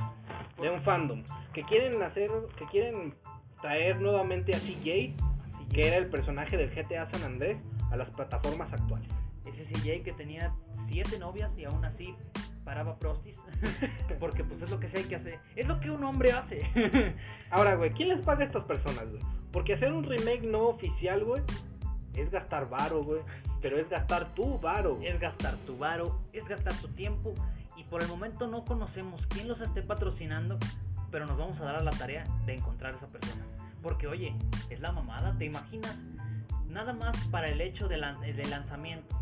[0.61, 1.23] de un fandom,
[1.55, 3.15] que quieren hacer, que quieren
[3.61, 5.15] traer nuevamente a CJ,
[5.73, 7.59] que era el personaje del GTA San Andrés,
[7.91, 9.09] a las plataformas actuales.
[9.45, 10.53] ese CJ que tenía
[10.89, 12.15] siete novias y aún así
[12.65, 13.39] paraba prostis.
[14.21, 15.39] Porque pues es lo que hay que hacer.
[15.57, 16.63] Es lo que un hombre hace.
[17.51, 19.23] Ahora, güey, ¿quién les paga a estas personas, güey?
[19.53, 21.43] Porque hacer un remake no oficial, güey,
[22.15, 23.21] es gastar varo, güey.
[23.63, 24.97] Pero es gastar tu varo.
[24.97, 25.09] güey.
[25.09, 27.35] es gastar tu varo, es gastar tu tiempo.
[27.77, 30.59] Y por el momento no conocemos quién los esté patrocinando.
[31.11, 33.45] Pero nos vamos a dar a la tarea de encontrar a esa persona.
[33.83, 34.35] Porque oye,
[34.71, 35.97] es la mamada, ¿te imaginas?
[36.69, 39.17] Nada más para el hecho de, lan- de lanzamiento.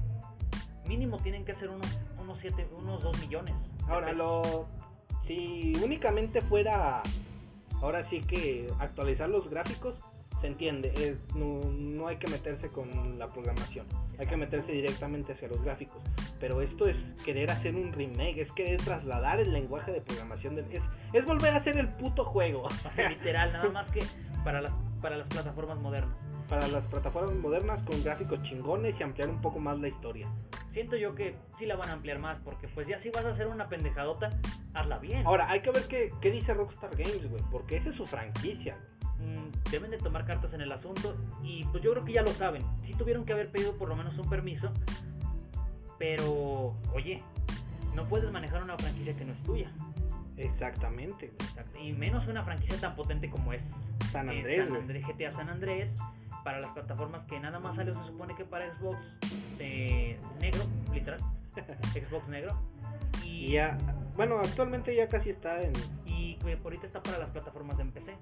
[0.86, 3.54] Mínimo tienen que ser unos, unos, siete, unos 2 millones.
[3.88, 4.66] Ahora, lo.
[5.26, 7.02] Si únicamente fuera.
[7.82, 9.94] Ahora sí que actualizar los gráficos,
[10.40, 10.92] se entiende.
[10.96, 13.86] Es, no, no hay que meterse con la programación.
[14.18, 16.02] Hay que meterse directamente hacia los gráficos.
[16.40, 18.38] Pero esto es querer hacer un remake.
[18.38, 20.56] Es querer trasladar el lenguaje de programación.
[20.56, 20.82] Del, es,
[21.12, 22.68] es volver a hacer el puto juego.
[23.08, 24.00] Literal, nada más que
[24.44, 26.16] para las, para las plataformas modernas.
[26.48, 30.28] Para las plataformas modernas con gráficos chingones y ampliar un poco más la historia.
[30.72, 33.30] Siento yo que sí la van a ampliar más, porque pues ya si vas a
[33.30, 34.30] hacer una pendejadota,
[34.74, 35.26] hazla bien.
[35.26, 37.42] Ahora, hay que ver qué, qué dice Rockstar Games, güey.
[37.50, 38.95] Porque esa es su franquicia, güey.
[39.20, 42.32] Mm, deben de tomar cartas en el asunto y pues yo creo que ya lo
[42.32, 42.62] saben.
[42.84, 44.70] Sí tuvieron que haber pedido por lo menos un permiso,
[45.98, 47.22] pero oye,
[47.94, 49.70] no puedes manejar una franquicia que no es tuya.
[50.36, 51.26] Exactamente.
[51.26, 53.62] Exacto, Y menos una franquicia tan potente como es
[54.12, 54.78] San eh, Andrés, San.
[54.78, 55.90] Andrés, GTA San Andrés
[56.44, 58.98] para las plataformas que nada más salió se supone que para Xbox
[59.58, 60.60] eh, negro,
[60.94, 61.18] literal,
[61.92, 62.56] Xbox negro
[63.24, 63.76] y, Y ya,
[64.14, 65.72] bueno, actualmente ya casi está en.
[66.04, 68.16] y que por ahorita está para las plataformas de PC,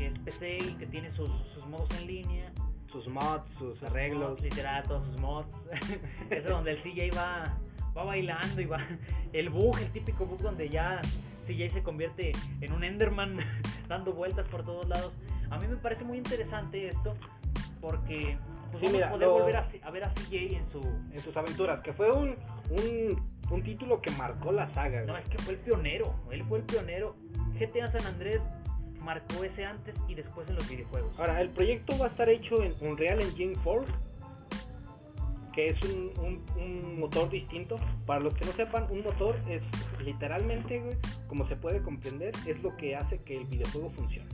[0.00, 2.50] que es PC y que tiene sus, sus modos en línea,
[2.90, 4.30] sus mods, sus arreglos.
[4.30, 5.54] mods, literal, todos sus mods.
[6.30, 7.58] es donde el CJ va,
[7.96, 8.78] va bailando y va.
[9.34, 11.02] El bug, el típico bug donde ya
[11.46, 12.32] CJ se convierte
[12.62, 13.36] en un Enderman
[13.88, 15.12] dando vueltas por todos lados.
[15.50, 17.14] A mí me parece muy interesante esto
[17.80, 18.38] porque
[18.72, 20.80] pues, Sí, vamos mira, a poder lo- volver a, a ver a CJ en su.
[21.12, 22.36] En sus aventuras, que fue un,
[22.70, 25.02] un, un título que marcó la saga.
[25.02, 25.22] No, güey.
[25.24, 26.14] es que fue el pionero.
[26.30, 27.16] Él fue el pionero.
[27.58, 28.40] GTA San Andrés
[29.00, 31.18] marcó ese antes y después en los videojuegos.
[31.18, 33.84] Ahora, el proyecto va a estar hecho en Unreal Engine 4,
[35.52, 37.76] que es un, un- un motor distinto.
[38.06, 39.62] Para los que no sepan, un motor es
[40.04, 40.96] literalmente, güey,
[41.28, 44.28] como se puede comprender, es lo que hace que el videojuego funcione.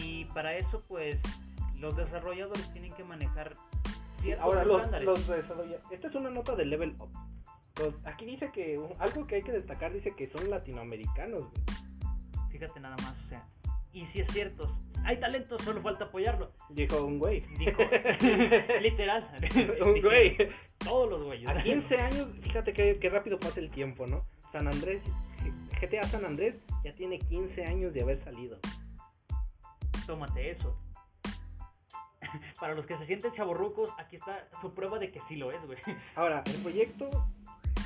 [0.00, 1.18] Y para eso, pues,
[1.78, 3.52] los desarrolladores tienen que manejar
[4.20, 5.06] ciertos Ahora, los, estándares.
[5.06, 7.10] los desarrolla- Esta es una nota de Level Up.
[7.78, 11.40] Los- aquí dice que un- algo que hay que destacar dice que son latinoamericanos.
[11.40, 11.62] güey.
[12.50, 13.46] Fíjate nada más, o sea.
[13.92, 16.52] Y si es cierto, hay talento, solo falta apoyarlo.
[16.70, 17.40] Dijo un güey.
[17.58, 17.82] Dijo,
[18.82, 19.28] literal.
[19.80, 20.36] un güey.
[20.78, 21.48] Todos los güeyes.
[21.48, 24.24] A 15 años, fíjate qué, qué rápido pasa el tiempo, ¿no?
[24.52, 25.02] San Andrés,
[25.80, 28.58] GTA San Andrés ya tiene 15 años de haber salido.
[30.06, 30.76] Tómate eso.
[32.60, 35.64] Para los que se sienten chaborrucos, aquí está su prueba de que sí lo es,
[35.66, 35.78] güey.
[36.14, 37.08] Ahora, el proyecto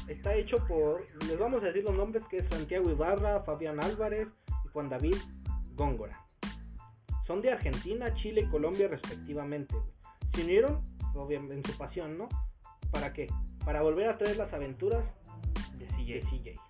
[0.08, 4.28] está hecho por, les vamos a decir los nombres, que es Santiago Ibarra, Fabián Álvarez
[4.64, 5.16] y Juan David
[5.74, 6.24] Góngora.
[7.26, 9.74] Son de Argentina, Chile y Colombia respectivamente.
[10.32, 10.82] Se unieron,
[11.14, 12.28] obviamente, en su pasión, ¿no?
[12.90, 13.28] ¿Para qué?
[13.64, 15.04] Para volver a traer las aventuras
[15.78, 16.28] De de CJ.
[16.28, 16.60] CJ.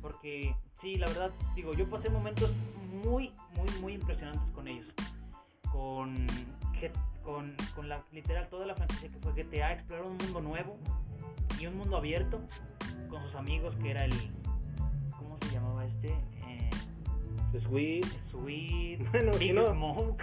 [0.00, 2.52] Porque, sí, la verdad, digo, yo pasé momentos
[3.04, 4.92] muy, muy, muy impresionantes con ellos.
[5.70, 6.26] Con,
[7.22, 10.78] con, con la, literal, toda la franquicia que fue GTA, explorar un mundo nuevo
[11.62, 12.40] y un mundo abierto
[13.08, 14.12] con sus amigos, que era el.
[15.16, 16.08] ¿Cómo se llamaba este?
[16.08, 16.70] Eh,
[17.68, 18.06] Sweet.
[18.30, 20.22] Sweet, Bueno, Big si no, Smoke.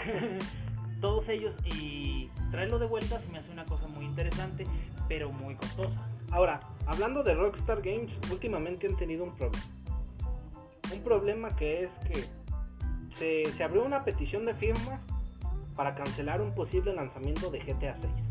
[1.02, 4.68] Todos ellos y traerlo de vuelta se me hace una cosa muy interesante,
[5.08, 6.10] pero muy costosa.
[6.32, 9.64] Ahora, hablando de Rockstar Games, últimamente han tenido un problema.
[10.94, 12.26] Un problema que es que
[13.18, 15.00] se, se abrió una petición de firmas
[15.74, 18.29] para cancelar un posible lanzamiento de GTA 6.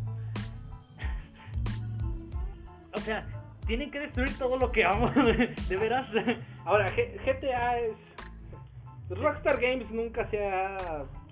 [3.08, 3.26] Sea,
[3.66, 5.10] tienen que destruir todo lo que amo,
[5.68, 6.06] de veras.
[6.64, 7.92] Ahora, G- GTA es...
[9.10, 10.76] Rockstar Games nunca se ha,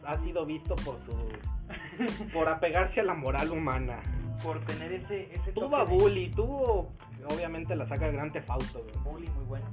[0.06, 2.28] ha sido visto por su...
[2.32, 4.00] por apegarse a la moral humana.
[4.42, 6.92] Por tener ese, ese Tuvo a de Bully, tuvo
[7.30, 8.84] obviamente la saga Grand Theft Auto.
[9.02, 9.04] güey.
[9.04, 9.66] bully muy bueno.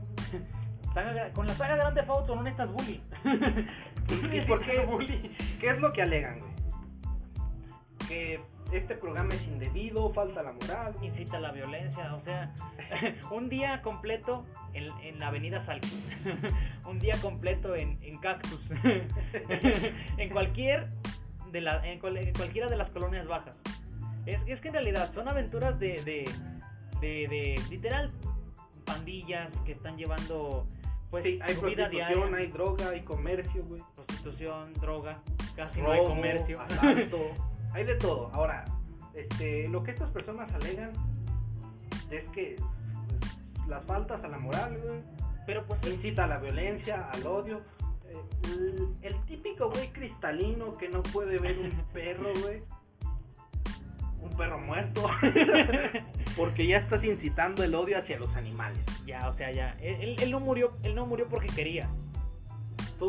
[0.94, 3.02] Saga- con la saga Grande Auto no necesitas bully.
[4.32, 4.86] ¿Y por qué?
[5.60, 6.54] ¿Qué es lo que alegan, güey?
[8.08, 8.40] Que
[8.74, 10.96] este programa es indebido, falta la moral.
[11.02, 12.52] Incita a la violencia, o sea,
[13.32, 15.88] un día completo en, en la avenida Salco,
[16.90, 18.60] un día completo en, en Cactus,
[20.18, 20.88] en cualquier
[21.52, 23.56] de la, en, cual- en cualquiera de las colonias bajas.
[24.26, 26.30] Es, es que en realidad son aventuras de, de,
[27.02, 28.10] de, de literal
[28.86, 30.66] pandillas que están llevando
[31.10, 33.82] pues Sí, hay prostitución, diaria, hay droga, hay comercio, güey.
[33.94, 35.20] prostitución, droga,
[35.56, 36.60] casi no hay Robo, comercio.
[36.62, 37.20] asalto,
[37.74, 38.30] hay de todo.
[38.34, 38.66] Ahora,
[39.14, 40.92] este, lo que estas personas alegan
[42.12, 45.00] es que pues, las faltas a la moral, güey.
[45.46, 47.62] Pero pues Incita a la violencia, al odio.
[48.10, 52.64] Eh, El, el típico güey cristalino que no puede ver un perro, güey.
[54.22, 55.04] Un perro muerto.
[56.38, 58.80] Porque ya estás incitando el odio hacia los animales.
[59.06, 59.76] ya, o sea, ya.
[59.82, 61.90] Él, él- él no murió, él no murió porque quería.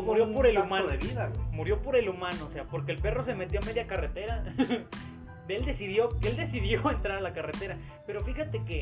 [0.01, 0.87] Murió por el humano.
[0.87, 1.47] de vida, güey.
[1.51, 4.43] Murió por el humano, o sea, porque el perro se metió a media carretera.
[5.47, 7.77] él decidió, él decidió entrar a la carretera.
[8.05, 8.81] Pero fíjate que,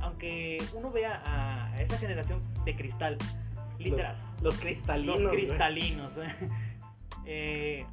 [0.00, 3.18] aunque uno vea a, esa generación de cristal,
[3.78, 5.20] literal, Los cristalinos.
[5.20, 6.12] los cristalinos,
[7.26, 7.84] eh,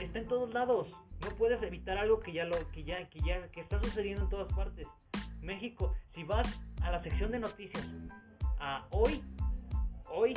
[0.00, 0.88] está en todos lados.
[1.22, 4.28] No puedes evitar algo que ya lo, que ya, que ya, que está sucediendo en
[4.30, 4.86] todas partes.
[5.42, 7.86] México, si vas a la sección de noticias,
[8.58, 9.22] a hoy,
[10.10, 10.34] hoy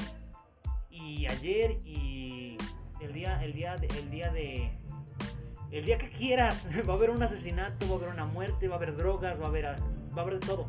[0.94, 2.58] y ayer y
[3.02, 4.70] el día, el día, de, el día de,
[5.72, 8.76] el día que quieras, va a haber un asesinato, va a haber una muerte, va
[8.76, 9.76] a haber drogas, va a haber, va
[10.18, 10.68] a haber de todo.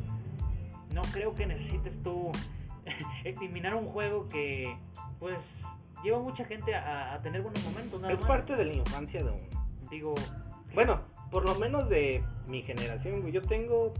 [0.92, 2.30] No creo que necesites tú
[3.24, 4.74] eliminar un juego que,
[5.18, 5.36] pues,
[6.02, 8.00] lleva mucha gente a, a tener buenos momentos.
[8.00, 8.28] Nada Es más.
[8.28, 9.64] parte de la infancia de uno.
[9.90, 10.14] Digo,
[10.74, 11.00] Bueno,
[11.30, 13.32] por lo menos de mi generación, güey.
[13.32, 13.92] Yo tengo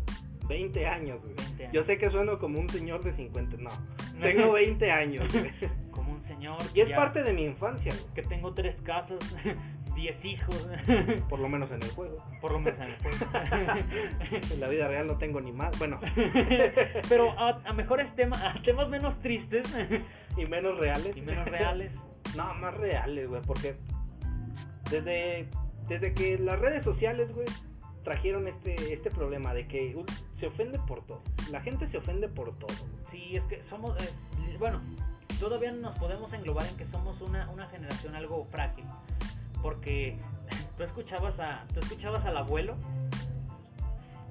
[0.48, 1.34] 20 años, güey.
[1.34, 1.72] 20 años.
[1.74, 3.56] Yo sé que sueno como un señor de 50.
[3.58, 3.70] No,
[4.20, 5.50] tengo 20 años, güey.
[6.04, 6.58] Como un señor.
[6.74, 8.14] Y es ya- parte de mi infancia, güey.
[8.14, 9.18] que tengo tres casas,
[9.94, 10.68] diez hijos,
[11.28, 12.22] Por lo menos en el juego.
[12.40, 13.16] por lo menos en el juego.
[14.52, 15.78] En la vida real no tengo ni más.
[15.78, 16.00] Bueno,
[17.08, 19.66] Pero a, a mejores temas, a temas menos tristes
[20.36, 21.16] y menos reales.
[21.16, 21.92] y menos reales.
[22.36, 23.40] No, más reales, güey.
[23.42, 23.76] Porque
[24.90, 25.48] desde,
[25.88, 27.46] desde que las redes sociales, güey,
[28.02, 30.04] trajeron este, este problema de que uh,
[30.38, 31.22] se ofende por todo.
[31.50, 32.74] La gente se ofende por todo.
[33.10, 34.82] Sí, es que somos, eh, bueno,
[35.48, 38.84] todavía nos podemos englobar en que somos una, una generación algo frágil.
[39.62, 40.16] Porque
[40.76, 42.76] tú escuchabas, a, tú escuchabas al abuelo,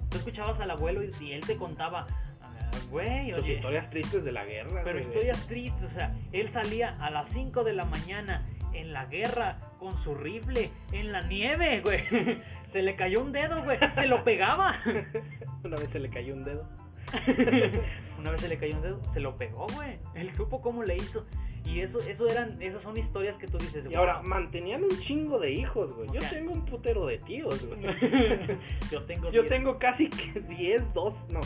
[0.10, 2.08] tú escuchabas al abuelo y, y él te contaba,
[2.42, 6.98] "Ah, güey, oye, historias tristes de la guerra, Pero historias tristes, o sea, él salía
[7.00, 8.44] a las 5 de la mañana
[8.74, 12.04] en la guerra con su rifle en la nieve, güey.
[12.74, 13.78] Se le cayó un dedo, güey.
[13.94, 14.80] Se lo pegaba.
[15.64, 16.68] Una vez se le cayó un dedo.
[18.20, 19.98] Una vez se le cayó un dedo, se lo pegó, güey.
[20.16, 21.26] Él supo cómo le hizo.
[21.66, 23.86] Y eso, eso eran, esas son historias que tú dices.
[23.90, 24.28] Y ahora, "Wow".
[24.28, 26.10] mantenían un chingo de hijos, güey.
[26.12, 27.80] Yo tengo un putero de tíos, güey.
[28.92, 29.50] yo tengo, Yo diez.
[29.54, 31.40] tengo casi que 10, 2, no.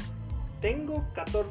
[0.61, 1.49] Tengo 14,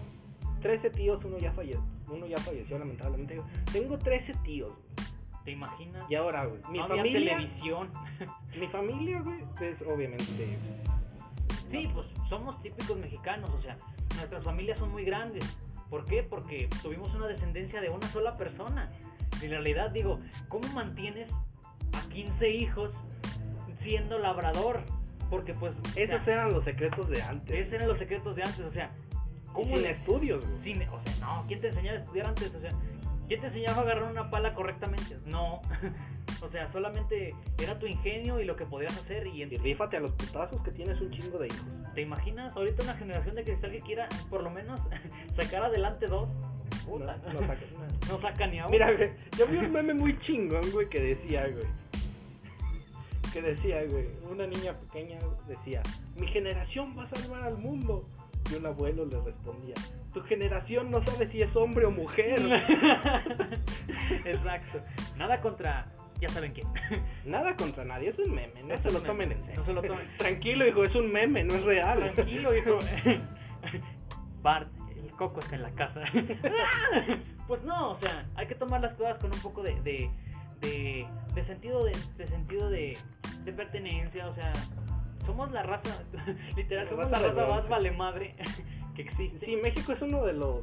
[0.62, 1.82] 13 tíos, uno ya falleció.
[2.08, 3.40] Uno ya falleció, lamentablemente.
[3.72, 5.06] Tengo 13 tíos, güey.
[5.44, 6.10] ¿Te imaginas?
[6.10, 7.88] Y ahora, güey, mi no familia, televisión.
[8.58, 10.58] mi familia, güey, es obviamente
[11.70, 13.76] Sí, pues somos típicos mexicanos, o sea,
[14.16, 15.44] nuestras familias son muy grandes.
[15.90, 16.22] ¿Por qué?
[16.22, 18.90] Porque tuvimos una descendencia de una sola persona.
[19.42, 21.30] En realidad, digo, ¿cómo mantienes
[21.92, 22.90] a 15 hijos
[23.82, 24.82] siendo labrador?
[25.30, 25.74] Porque pues...
[25.76, 27.54] o sea, Esos eran los secretos de antes.
[27.54, 28.90] esos eran los secretos de antes, o sea...
[29.44, 30.62] Y ¿Cómo le- estudios, güey.
[30.62, 32.54] sin- o sea, no, ¿quién te enseñaba a estudiar antes?
[32.54, 32.70] O sea,
[33.28, 35.18] ¿quién te enseñaba a agarrar una pala correctamente?
[35.24, 35.60] No.
[36.42, 40.00] o sea, solamente era tu ingenio y lo que podías hacer y, Y rífate a
[40.00, 41.66] los putazos que tienes un chingo de hijos.
[41.94, 44.80] ¿Te imaginas ahorita una generación de cristal que quiera por lo menos
[45.36, 46.28] sacar adelante dos?
[46.84, 47.16] Puta.
[47.16, 47.58] No, no nada.
[48.08, 48.70] No saca ni a uno.
[48.70, 51.66] Mira, güey, yo vi un meme muy chingón, güey, que decía, güey.
[53.32, 55.18] Que decía, güey, una niña pequeña
[55.48, 55.82] decía,
[56.14, 58.08] mi generación va a salvar al mundo.
[58.50, 59.74] Y un abuelo le respondía,
[60.14, 62.38] tu generación no sabe si es hombre o mujer.
[64.24, 64.80] Exacto.
[65.16, 65.86] Nada contra.
[66.20, 66.66] Ya saben quién.
[67.24, 69.60] Nada contra nadie, es un meme, no Es se lo meme, tomen en serio.
[69.60, 70.06] no se lo tomen.
[70.18, 72.12] Tranquilo, hijo, es un meme, no es real.
[72.14, 72.78] Tranquilo, hijo.
[74.42, 76.02] Bart, el coco está en la casa.
[77.46, 79.74] pues no, o sea, hay que tomar las cosas con un poco de.
[79.82, 80.10] de,
[80.60, 82.96] de, de sentido de, de sentido de,
[83.44, 84.52] de pertenencia, o sea,
[85.26, 86.02] somos la raza,
[86.56, 88.34] literal, La somos raza la raza más vale madre
[88.94, 89.44] que existe.
[89.44, 90.60] Sí, México es uno de los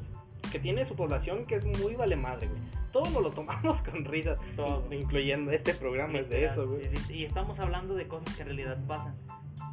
[0.51, 2.61] que tiene su población que es muy vale madre, güey.
[2.91, 4.83] Todos nos lo tomamos con risas, Todo.
[4.91, 6.89] incluyendo este programa es de eso, güey.
[7.09, 9.15] Y, y estamos hablando de cosas que en realidad pasan.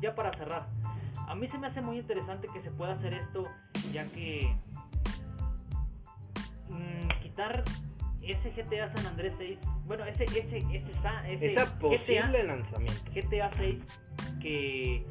[0.03, 0.67] Ya para cerrar,
[1.27, 3.47] a mí se me hace muy interesante que se pueda hacer esto,
[3.93, 4.53] ya que
[6.69, 7.63] mm, quitar
[8.33, 10.77] ese GTA San Andrés 6, bueno, ese ese ese, ese
[11.35, 13.11] Ese posible GTA, lanzamiento.
[13.15, 13.79] GTA 6
[14.41, 15.05] que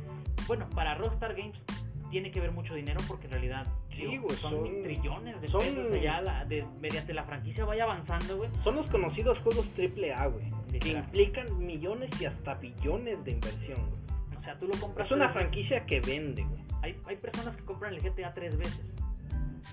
[0.47, 1.61] bueno, para Rockstar Games
[2.09, 5.47] tiene que ver mucho dinero porque en realidad Sí, digo, güey, son, son- trillones de
[5.49, 8.49] son- pesos allá la- de- mediante la franquicia vaya avanzando, güey.
[8.63, 10.49] Son los conocidos juegos AAA, güey.
[10.79, 14.37] Que implican millones y hasta billones de inversión, güey.
[14.39, 16.61] O sea, tú lo compras Es una franquicia que vende, güey.
[16.81, 18.85] Hay, hay personas que compran el GTA tres veces.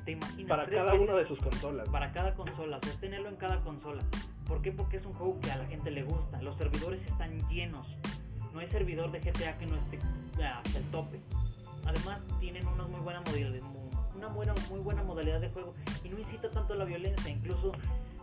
[0.06, 0.48] ¿Te imaginas?
[0.48, 1.88] Para cada veces una de sus consolas.
[1.90, 4.02] Para cada consola, o sea, tenerlo en cada consola.
[4.46, 4.72] ¿Por qué?
[4.72, 6.40] Porque es un juego que a la gente le gusta.
[6.40, 7.86] Los servidores están llenos.
[8.54, 9.98] No hay servidor de GTA que no esté
[10.42, 11.20] ah, hasta el tope.
[11.84, 13.60] además tienen una muy buena modalidad,
[14.14, 15.72] una buena, muy buena modalidad de juego
[16.04, 17.72] y no incita tanto a la violencia, incluso...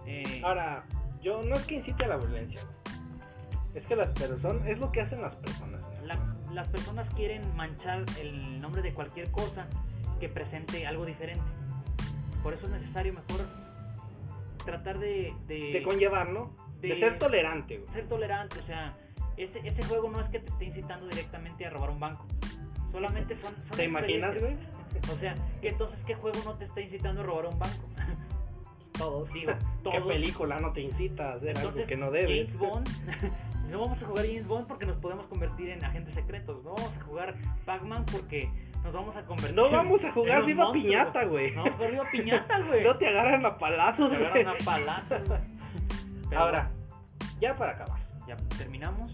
[0.08, 0.86] Eh, Ahora,
[1.22, 2.62] yo no es que incite a la violencia,
[3.76, 5.82] es que las personas, es lo que hacen las personas.
[6.04, 9.68] la- las personas quieren manchar el nombre de cualquier cosa
[10.20, 11.44] que presente algo diferente.
[12.44, 13.48] Por eso es necesario mejor
[14.66, 16.52] tratar de, de, De conllevar, ¿no?
[16.82, 17.90] De, de- ser tolerante, güey.
[17.94, 18.60] ser tolerante.
[18.60, 18.98] O sea,
[19.38, 22.26] ese, ese juego no es que te esté incitando directamente a robar un banco.
[22.92, 23.56] Solamente son...
[23.56, 24.56] son ¿Te imaginas, güey?
[25.12, 27.90] O sea, que entonces, ¿qué juego no te está incitando a robar un banco?
[28.98, 29.32] Todos.
[29.34, 29.54] Digo,
[29.92, 32.48] ¿Qué película no te incita a hacer algo que no debes?
[32.48, 32.90] James Bond,
[33.72, 36.64] no vamos a jugar James Bond porque nos podemos convertir en agentes secretos.
[36.64, 37.36] No vamos a jugar
[37.66, 38.50] Pac-Man porque
[38.84, 40.68] nos vamos a convertir No vamos a jugar un Viva.
[40.72, 41.52] Piñata, güey.
[41.52, 42.84] No, jugar Viva Piñata, güey.
[42.84, 44.28] No te agarran a palazos, Te güey.
[44.30, 45.40] agarran a palazos, güey.
[46.30, 46.72] Pero Ahora,
[47.40, 48.00] ya para acabar.
[48.28, 49.12] ya terminamos.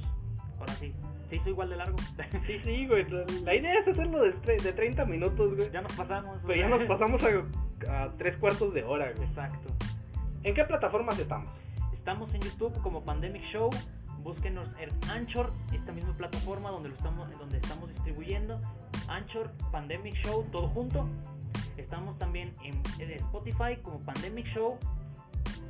[0.60, 0.94] Ahora sí.
[1.30, 1.98] Se hizo igual de largo.
[2.48, 3.06] Sí, sí, güey.
[3.44, 5.70] La idea es hacerlo de, de 30 minutos, güey.
[5.72, 6.40] ya nos pasamos.
[6.48, 9.28] Pero ya nos pasamos a, a tres cuartos de hora, güey.
[9.28, 9.72] Exacto.
[10.44, 11.52] ¿En qué plataformas estamos?
[11.94, 13.70] Estamos en YouTube como Pandemic Show.
[14.20, 18.60] Búsquenos en Anchor, esta misma plataforma donde lo estamos, donde estamos distribuyendo.
[19.10, 21.08] Anchor, Pandemic Show, todo junto.
[21.78, 24.78] Estamos también en, en Spotify como Pandemic Show.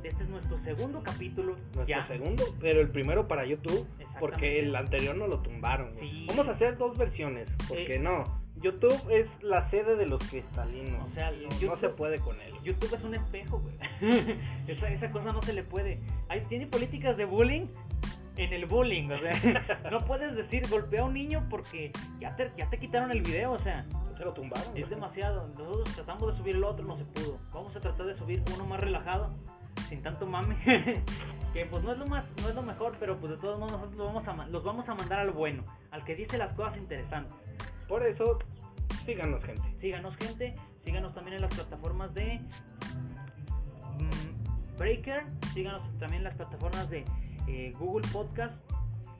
[0.02, 1.56] Este es nuestro segundo capítulo.
[1.74, 2.06] Nuestro ya.
[2.06, 3.86] segundo, pero el primero para YouTube,
[4.18, 5.92] porque el anterior no lo tumbaron.
[5.98, 6.24] Sí.
[6.28, 7.98] Vamos a hacer dos versiones, porque Eh.
[7.98, 8.24] no.
[8.56, 11.06] YouTube es la sede de los cristalinos.
[11.10, 12.52] O sea, no, no YouTube- se puede con él.
[12.62, 13.74] YouTube es un espejo, güey.
[14.68, 15.98] esa, esa cosa no se le puede.
[16.48, 17.66] Tiene políticas de bullying
[18.40, 19.32] en el bullying, o sea,
[19.90, 23.52] no puedes decir golpea a un niño porque ya te, ya te quitaron el video,
[23.52, 23.84] o sea,
[24.16, 24.76] Se lo tumbaron.
[24.76, 25.48] es demasiado.
[25.48, 27.38] Nosotros tratamos de subir el otro, no se pudo.
[27.52, 29.30] Vamos a tratar de subir uno más relajado,
[29.88, 30.56] sin tanto mame.
[31.52, 33.72] que pues no es lo más, no es lo mejor, pero pues de todos modos
[33.72, 36.78] nosotros los vamos a, los vamos a mandar al bueno, al que dice las cosas
[36.78, 37.34] interesantes.
[37.88, 38.38] Por eso,
[39.04, 39.62] síganos, gente.
[39.80, 42.40] Síganos gente, síganos también en las plataformas de
[43.98, 47.04] mm, Breaker, síganos también en las plataformas de
[47.50, 48.54] eh, Google Podcast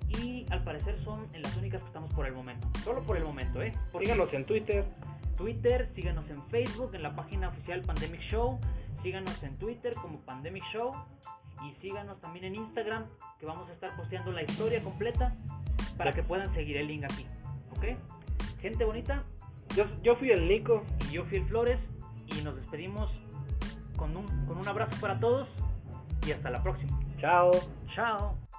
[0.09, 3.25] y al parecer son en las únicas que estamos por el momento, solo por el
[3.25, 3.73] momento, ¿eh?
[3.93, 4.85] Porque Síganos en Twitter.
[5.37, 8.59] Twitter, síganos en Facebook, en la página oficial Pandemic Show,
[9.03, 10.93] síganos en Twitter como Pandemic Show
[11.65, 13.05] y síganos también en Instagram
[13.39, 15.35] que vamos a estar posteando la historia completa
[15.97, 17.27] para que puedan seguir el link aquí,
[17.77, 17.97] ¿ok?
[18.61, 19.25] Gente bonita,
[19.75, 20.83] Yo, yo fui el Nico.
[21.09, 21.79] y yo fui el Flores
[22.27, 23.11] y nos despedimos
[23.97, 25.49] con un, con un abrazo para todos
[26.27, 26.99] y hasta la próxima.
[27.19, 27.51] Chao.
[28.01, 28.50] Chao.